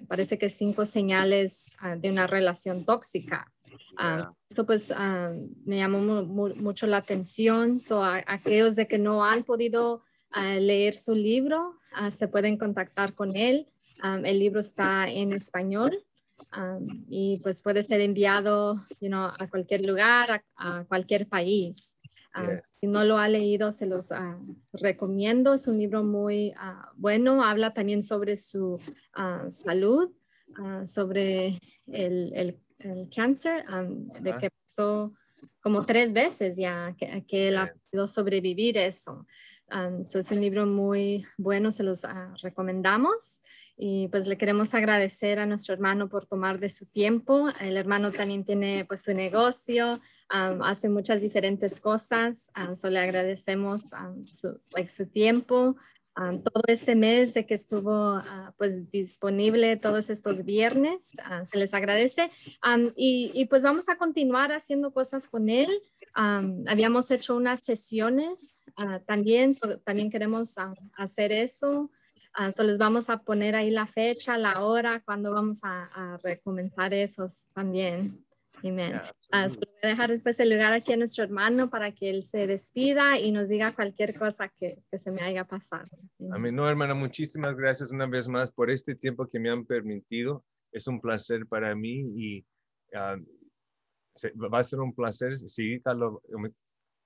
parece 0.07 0.39
que 0.39 0.49
cinco 0.49 0.85
señales 0.85 1.75
de 1.99 2.09
una 2.09 2.25
relación 2.25 2.85
tóxica. 2.85 3.52
Esto 4.49 4.65
pues 4.65 4.93
me 5.65 5.77
llamó 5.77 6.23
mucho 6.23 6.87
la 6.87 6.97
atención. 6.97 7.79
So, 7.79 8.03
aquellos 8.03 8.75
de 8.75 8.87
que 8.87 8.97
no 8.97 9.23
han 9.23 9.43
podido 9.43 10.03
leer 10.35 10.93
su 10.95 11.15
libro, 11.15 11.79
se 12.09 12.27
pueden 12.27 12.57
contactar 12.57 13.13
con 13.13 13.35
él. 13.35 13.67
el 14.03 14.39
libro 14.39 14.59
está 14.59 15.09
en 15.09 15.33
español. 15.33 16.03
y 17.09 17.39
pues 17.43 17.61
puede 17.61 17.83
ser 17.83 18.01
enviado 18.01 18.81
a 19.39 19.47
cualquier 19.49 19.85
lugar, 19.85 20.43
a 20.55 20.83
cualquier 20.85 21.27
país. 21.27 21.97
Ah, 22.35 22.55
si 22.79 22.87
no 22.87 23.03
lo 23.03 23.19
ha 23.19 23.29
leído, 23.29 23.71
se 23.71 23.85
los 23.85 24.11
ah, 24.11 24.39
recomiendo. 24.73 25.53
Es 25.53 25.67
un 25.67 25.77
libro 25.77 26.03
muy 26.03 26.51
ah, 26.57 26.91
bueno. 26.95 27.43
Habla 27.43 27.73
también 27.73 28.01
sobre 28.01 28.35
su 28.35 28.79
salud, 29.49 30.11
sobre 30.85 31.59
el, 31.87 32.31
el, 32.33 32.59
el 32.83 33.09
cáncer, 33.13 33.65
de 34.19 34.37
que 34.37 34.49
pasó 34.49 35.13
como 35.61 35.85
tres 35.85 36.13
veces 36.13 36.57
ya 36.57 36.95
que, 36.97 37.25
que 37.25 37.47
él 37.49 37.57
ha 37.57 37.73
podido 37.91 38.07
sobrevivir 38.07 38.77
eso. 38.77 39.25
es 40.13 40.31
un 40.31 40.41
libro 40.41 40.65
muy 40.65 41.25
bueno, 41.37 41.71
se 41.71 41.83
los 41.83 42.03
recomendamos. 42.41 43.41
Y 43.75 44.07
pues 44.09 44.27
le 44.27 44.37
queremos 44.37 44.75
agradecer 44.75 45.39
a 45.39 45.47
nuestro 45.47 45.73
hermano 45.73 46.07
por 46.07 46.27
tomar 46.27 46.59
de 46.59 46.69
su 46.69 46.85
tiempo. 46.85 47.49
El 47.59 47.75
hermano 47.75 48.11
también 48.11 48.45
tiene 48.45 48.85
pues 48.85 49.01
su 49.03 49.13
negocio, 49.13 49.99
hace 50.29 50.89
muchas 50.89 51.21
diferentes 51.21 51.79
cosas. 51.79 52.51
solo 52.75 52.93
le 52.93 52.99
agradecemos 52.99 53.81
su, 54.25 54.59
su, 54.87 55.07
tiempo. 55.07 55.75
Todo 56.15 56.63
este 56.67 56.95
mes 56.95 57.33
de 57.33 57.45
que 57.45 57.55
estuvo 57.55 58.17
uh, 58.17 58.51
pues 58.57 58.91
disponible 58.91 59.77
todos 59.77 60.09
estos 60.09 60.43
viernes, 60.43 61.11
se 61.45 61.57
les 61.57 61.73
agradece. 61.73 62.29
y, 62.95 63.31
y, 63.33 63.45
pues 63.45 63.63
vamos 63.63 63.89
a 63.89 63.97
continuar 63.97 64.51
haciendo 64.51 64.91
cosas 64.91 65.27
con 65.27 65.49
él. 65.49 65.69
habíamos 66.13 67.09
hecho 67.11 67.35
unas 67.35 67.61
sesiones 67.61 68.63
también, 69.05 69.53
también 69.83 70.11
queremos 70.11 70.55
hacer 70.95 71.31
eso. 71.31 71.89
Uh, 72.39 72.51
so 72.51 72.63
les 72.63 72.79
vamos 72.79 73.11
a 73.11 73.17
poner 73.17 73.55
ahí 73.55 73.69
la 73.69 73.85
fecha, 73.85 74.37
la 74.39 74.65
hora, 74.65 75.03
cuando 75.05 75.31
vamos 75.31 75.59
a, 75.63 75.83
a 75.93 76.17
recomenzar 76.17 76.91
esos 76.91 77.47
también. 77.53 78.25
Amén. 78.63 79.01
Uh, 79.33 79.49
so 79.49 79.59
voy 79.59 79.79
a 79.83 79.87
dejar 79.87 80.09
después 80.09 80.39
el 80.39 80.49
lugar 80.49 80.71
aquí 80.71 80.93
a 80.93 80.97
nuestro 80.97 81.23
hermano 81.23 81.69
para 81.69 81.91
que 81.91 82.09
él 82.09 82.23
se 82.23 82.47
despida 82.47 83.19
y 83.19 83.31
nos 83.31 83.49
diga 83.49 83.75
cualquier 83.75 84.17
cosa 84.17 84.47
que, 84.47 84.81
que 84.89 84.97
se 84.97 85.11
me 85.11 85.21
haya 85.21 85.43
pasado. 85.43 85.85
Amén. 86.31 86.55
No, 86.55 86.69
hermana, 86.69 86.93
muchísimas 86.93 87.57
gracias 87.57 87.91
una 87.91 88.05
vez 88.05 88.27
más 88.27 88.51
por 88.51 88.71
este 88.71 88.95
tiempo 88.95 89.27
que 89.27 89.39
me 89.39 89.49
han 89.49 89.65
permitido. 89.65 90.45
Es 90.71 90.87
un 90.87 91.01
placer 91.01 91.45
para 91.47 91.75
mí 91.75 92.05
y 92.15 92.45
uh, 92.93 93.21
se, 94.15 94.31
va 94.31 94.59
a 94.59 94.63
ser 94.63 94.79
un 94.79 94.93
placer 94.93 95.37
seguir, 95.49 95.81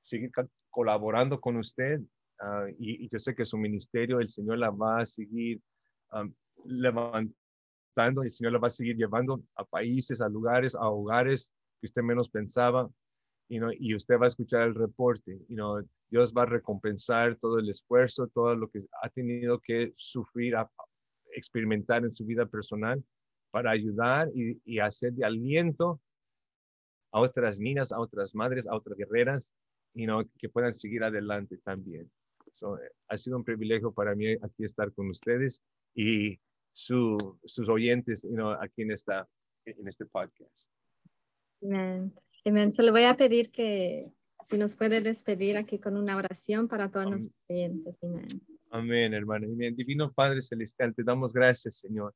seguir 0.02 0.32
colaborando 0.70 1.40
con 1.40 1.58
usted 1.58 2.00
uh, 2.00 2.68
y, 2.78 3.06
y, 3.06 3.10
yo 3.10 3.18
sé 3.18 3.34
que 3.34 3.46
su 3.46 3.58
ministerio, 3.58 4.20
el 4.20 4.30
Señor 4.30 4.60
la 4.60 4.70
va 4.70 5.02
a 5.02 5.06
seguir 5.06 5.60
um, 6.12 6.32
levantando, 6.66 7.34
el 8.06 8.32
Señor 8.32 8.54
la 8.54 8.60
va 8.60 8.68
a 8.68 8.72
seguir 8.72 8.96
llevando 8.96 9.42
a 9.56 9.64
países, 9.64 10.22
a 10.22 10.30
lugares, 10.30 10.76
a 10.76 10.90
hogares 10.90 11.54
que 11.80 11.88
usted 11.88 12.02
menos 12.02 12.30
pensaba. 12.30 12.90
You 13.50 13.60
know, 13.60 13.72
y 13.72 13.96
usted 13.96 14.20
va 14.20 14.26
a 14.26 14.28
escuchar 14.28 14.64
el 14.64 14.76
reporte. 14.76 15.40
You 15.48 15.56
know, 15.56 15.82
Dios 16.10 16.34
va 16.34 16.44
a 16.44 16.46
recompensar 16.46 17.38
todo 17.38 17.60
el 17.60 17.70
esfuerzo, 17.70 18.28
todo 18.28 18.56
lo 18.56 18.70
que 18.70 18.80
ha 19.02 19.10
tenido 19.10 19.60
que 19.60 19.94
sufrir, 19.96 20.56
a, 20.56 20.70
experimentar 21.32 22.04
en 22.04 22.14
su 22.14 22.26
vida 22.26 22.46
personal 22.46 23.04
para 23.52 23.72
ayudar 23.72 24.30
y, 24.34 24.60
y 24.66 24.80
hacer 24.80 25.14
de 25.14 25.26
aliento 25.26 26.02
a 27.12 27.20
otras 27.20 27.60
niñas, 27.60 27.92
a 27.92 28.00
otras 28.00 28.36
madres, 28.36 28.68
a 28.68 28.76
otras 28.76 28.98
guerreras, 28.98 29.54
you 29.94 30.06
know, 30.06 30.24
que 30.38 30.50
puedan 30.50 30.74
seguir 30.74 31.04
adelante 31.04 31.58
también. 31.64 32.10
So, 32.54 32.78
ha 33.08 33.18
sido 33.18 33.38
un 33.38 33.44
privilegio 33.44 33.92
para 33.92 34.16
mí 34.16 34.32
aquí 34.34 34.64
estar 34.64 34.92
con 34.94 35.10
ustedes 35.10 35.62
y 35.96 36.40
su, 36.78 37.18
sus 37.44 37.68
oyentes 37.70 38.22
you 38.22 38.36
know, 38.36 38.52
aquí 38.52 38.84
en, 38.84 38.92
esta, 38.92 39.28
en 39.66 39.88
este 39.88 40.06
podcast. 40.06 40.70
Amén. 41.64 42.14
Amén. 42.46 42.74
Se 42.74 42.84
le 42.84 42.92
voy 42.92 43.04
a 43.04 43.18
pedir 43.18 43.52
que 43.52 44.12
si 44.48 44.58
nos 44.58 44.76
puede 44.76 45.02
despedir 45.02 45.58
aquí 45.58 45.80
con 45.80 45.98
una 45.98 46.16
oración 46.16 46.68
para 46.68 46.92
todos 46.92 47.10
los 47.10 47.30
oyentes. 47.50 47.98
Amén. 48.04 48.28
Amén, 48.70 49.14
hermano. 49.14 49.48
Amén. 49.48 49.76
Divino 49.76 50.14
Padre 50.14 50.42
Celestial, 50.42 50.94
te 50.94 51.04
damos 51.04 51.34
gracias, 51.34 51.80
Señor 51.80 52.14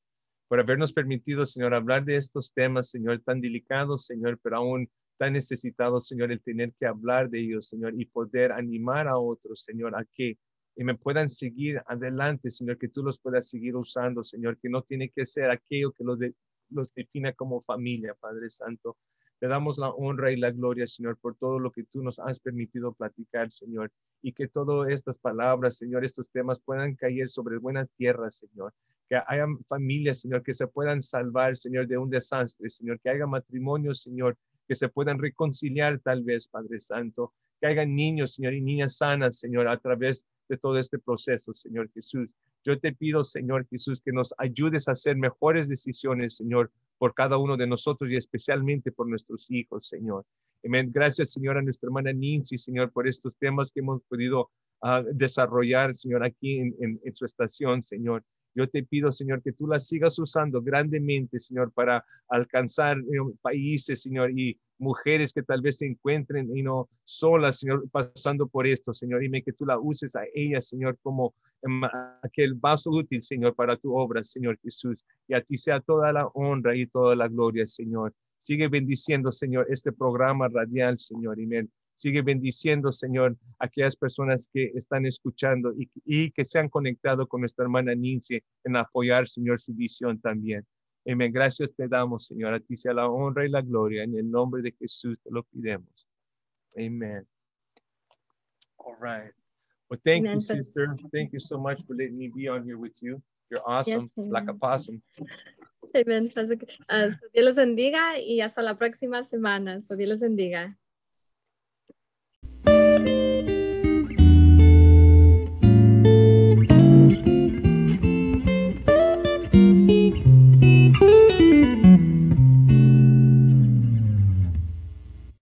por 0.51 0.59
habernos 0.59 0.91
permitido, 0.91 1.45
Señor, 1.45 1.73
hablar 1.73 2.03
de 2.03 2.17
estos 2.17 2.53
temas, 2.53 2.89
Señor, 2.89 3.21
tan 3.21 3.39
delicados, 3.39 4.05
Señor, 4.05 4.37
pero 4.43 4.57
aún 4.57 4.91
tan 5.17 5.31
necesitados, 5.31 6.09
Señor, 6.09 6.29
el 6.29 6.41
tener 6.41 6.73
que 6.77 6.85
hablar 6.85 7.29
de 7.29 7.39
ellos, 7.39 7.69
Señor, 7.69 7.93
y 7.97 8.03
poder 8.03 8.51
animar 8.51 9.07
a 9.07 9.17
otros, 9.17 9.63
Señor, 9.63 9.95
a 9.95 10.03
que 10.13 10.37
y 10.75 10.83
me 10.83 10.95
puedan 10.95 11.29
seguir 11.29 11.81
adelante, 11.87 12.49
Señor, 12.49 12.77
que 12.77 12.87
tú 12.87 13.03
los 13.03 13.19
puedas 13.19 13.49
seguir 13.49 13.75
usando, 13.75 14.23
Señor, 14.23 14.57
que 14.57 14.69
no 14.69 14.81
tiene 14.83 15.09
que 15.09 15.25
ser 15.25 15.51
aquello 15.51 15.91
que 15.91 16.03
los, 16.03 16.19
de, 16.19 16.33
los 16.69 16.93
defina 16.93 17.33
como 17.33 17.61
familia, 17.61 18.15
Padre 18.19 18.49
Santo. 18.49 18.97
Te 19.39 19.47
damos 19.47 19.77
la 19.79 19.89
honra 19.89 20.31
y 20.31 20.37
la 20.37 20.51
gloria, 20.51 20.85
Señor, 20.85 21.17
por 21.17 21.35
todo 21.35 21.59
lo 21.59 21.71
que 21.71 21.83
tú 21.83 22.03
nos 22.03 22.19
has 22.19 22.39
permitido 22.39 22.93
platicar, 22.93 23.51
Señor, 23.51 23.91
y 24.21 24.33
que 24.33 24.47
todas 24.47 24.91
estas 24.91 25.17
palabras, 25.17 25.77
Señor, 25.77 26.05
estos 26.05 26.29
temas 26.29 26.59
puedan 26.59 26.95
caer 26.95 27.27
sobre 27.29 27.57
buena 27.57 27.85
tierra, 27.97 28.29
Señor, 28.29 28.71
que 29.09 29.15
haya 29.15 29.45
familias, 29.67 30.21
Señor, 30.21 30.43
que 30.43 30.53
se 30.53 30.67
puedan 30.67 31.01
salvar, 31.01 31.57
Señor, 31.57 31.87
de 31.87 31.97
un 31.97 32.09
desastre, 32.09 32.69
Señor, 32.69 32.99
que 32.99 33.09
haya 33.09 33.25
matrimonios, 33.25 34.03
Señor, 34.03 34.37
que 34.67 34.75
se 34.75 34.89
puedan 34.89 35.19
reconciliar 35.19 35.99
tal 35.99 36.23
vez, 36.23 36.47
Padre 36.47 36.79
Santo, 36.79 37.33
que 37.59 37.67
haya 37.67 37.85
niños, 37.85 38.35
Señor, 38.35 38.53
y 38.53 38.61
niñas 38.61 38.97
sanas, 38.97 39.39
Señor, 39.39 39.67
a 39.67 39.77
través 39.77 40.25
de 40.51 40.57
todo 40.57 40.77
este 40.77 40.99
proceso, 40.99 41.53
Señor 41.53 41.89
Jesús. 41.93 42.27
Yo 42.65 42.77
te 42.77 42.91
pido, 42.91 43.23
Señor 43.23 43.65
Jesús, 43.69 44.01
que 44.01 44.11
nos 44.11 44.33
ayudes 44.37 44.87
a 44.87 44.91
hacer 44.91 45.15
mejores 45.15 45.69
decisiones, 45.69 46.35
Señor, 46.35 46.69
por 46.97 47.13
cada 47.13 47.37
uno 47.37 47.55
de 47.55 47.65
nosotros 47.65 48.11
y 48.11 48.17
especialmente 48.17 48.91
por 48.91 49.07
nuestros 49.07 49.49
hijos, 49.49 49.87
Señor. 49.87 50.25
Amén. 50.63 50.91
Gracias, 50.93 51.31
Señor, 51.31 51.57
a 51.57 51.61
nuestra 51.61 51.87
hermana 51.87 52.11
Nancy, 52.11 52.57
Señor, 52.57 52.91
por 52.91 53.07
estos 53.07 53.37
temas 53.37 53.71
que 53.71 53.79
hemos 53.79 54.03
podido 54.03 54.51
uh, 54.81 55.03
desarrollar, 55.13 55.95
Señor, 55.95 56.23
aquí 56.23 56.59
en, 56.59 56.75
en, 56.81 56.99
en 57.03 57.15
su 57.15 57.25
estación, 57.25 57.81
Señor. 57.81 58.23
Yo 58.53 58.67
te 58.67 58.83
pido, 58.83 59.13
Señor, 59.13 59.41
que 59.41 59.53
tú 59.53 59.67
las 59.67 59.87
sigas 59.87 60.19
usando 60.19 60.61
grandemente, 60.61 61.39
Señor, 61.39 61.71
para 61.71 62.03
alcanzar 62.27 62.97
países, 63.41 64.01
Señor, 64.01 64.37
y 64.37 64.59
mujeres 64.81 65.31
que 65.31 65.43
tal 65.43 65.61
vez 65.61 65.77
se 65.77 65.85
encuentren 65.85 66.55
y 66.55 66.63
no 66.63 66.89
solas, 67.05 67.59
Señor, 67.59 67.87
pasando 67.91 68.47
por 68.47 68.67
esto, 68.67 68.93
Señor. 68.93 69.21
Dime 69.21 69.43
que 69.43 69.53
tú 69.53 69.65
la 69.65 69.79
uses 69.79 70.15
a 70.15 70.23
ellas, 70.33 70.67
Señor, 70.67 70.97
como 71.01 71.33
aquel 72.23 72.55
vaso 72.55 72.89
útil, 72.89 73.21
Señor, 73.21 73.55
para 73.55 73.77
tu 73.77 73.95
obra, 73.95 74.23
Señor 74.23 74.59
Jesús. 74.61 75.05
Y 75.27 75.35
a 75.35 75.41
ti 75.41 75.55
sea 75.55 75.79
toda 75.79 76.11
la 76.11 76.27
honra 76.33 76.75
y 76.75 76.87
toda 76.87 77.15
la 77.15 77.27
gloria, 77.27 77.65
Señor. 77.67 78.13
Sigue 78.39 78.67
bendiciendo, 78.67 79.31
Señor, 79.31 79.67
este 79.69 79.91
programa 79.91 80.49
radial, 80.49 80.97
Señor. 80.97 81.37
Amén. 81.41 81.71
Sigue 81.95 82.23
bendiciendo, 82.23 82.91
Señor, 82.91 83.37
a 83.59 83.65
aquellas 83.65 83.95
personas 83.95 84.49
que 84.51 84.71
están 84.73 85.05
escuchando 85.05 85.71
y, 85.77 85.87
y, 86.03 86.31
que 86.31 86.43
se 86.43 86.57
han 86.57 86.67
conectado 86.67 87.27
con 87.27 87.41
nuestra 87.41 87.63
hermana 87.63 87.93
Nince 87.93 88.43
en 88.63 88.75
apoyar, 88.75 89.27
Señor, 89.27 89.59
su 89.59 89.75
visión 89.75 90.19
también. 90.19 90.65
Amén. 91.07 91.31
Gracias 91.31 91.73
te 91.75 91.87
damos, 91.87 92.25
Señor. 92.27 92.53
A 92.53 92.59
ti 92.59 92.77
sea 92.77 92.93
la 92.93 93.09
honra 93.09 93.45
y 93.45 93.49
la 93.49 93.61
gloria. 93.61 94.03
En 94.03 94.15
el 94.15 94.29
nombre 94.29 94.61
de 94.61 94.71
Jesús 94.71 95.17
te 95.23 95.31
lo 95.31 95.43
pidemos. 95.43 96.07
Amen. 96.77 97.25
All 98.77 98.95
right. 98.99 99.31
Well, 99.89 99.99
thank 100.05 100.25
Amen. 100.25 100.35
you, 100.35 100.41
sister. 100.41 100.95
Thank 101.11 101.33
you 101.33 101.39
so 101.39 101.57
much 101.57 101.83
for 101.85 101.95
letting 101.95 102.17
me 102.17 102.29
be 102.29 102.47
on 102.47 102.63
here 102.63 102.77
with 102.77 102.93
you. 103.01 103.21
You're 103.49 103.61
awesome, 103.67 104.09
yes, 104.15 104.27
like 104.29 104.47
a 104.47 104.53
possum. 104.53 105.01
Amen. 105.93 106.29
Uh, 106.89 107.09
Dios 107.33 107.45
los 107.45 107.55
bendiga 107.57 108.17
y 108.17 108.39
hasta 108.39 108.61
la 108.61 108.75
próxima 108.75 109.23
semana. 109.23 109.79
Dios 109.97 110.09
los 110.09 110.21
bendiga. 110.21 110.77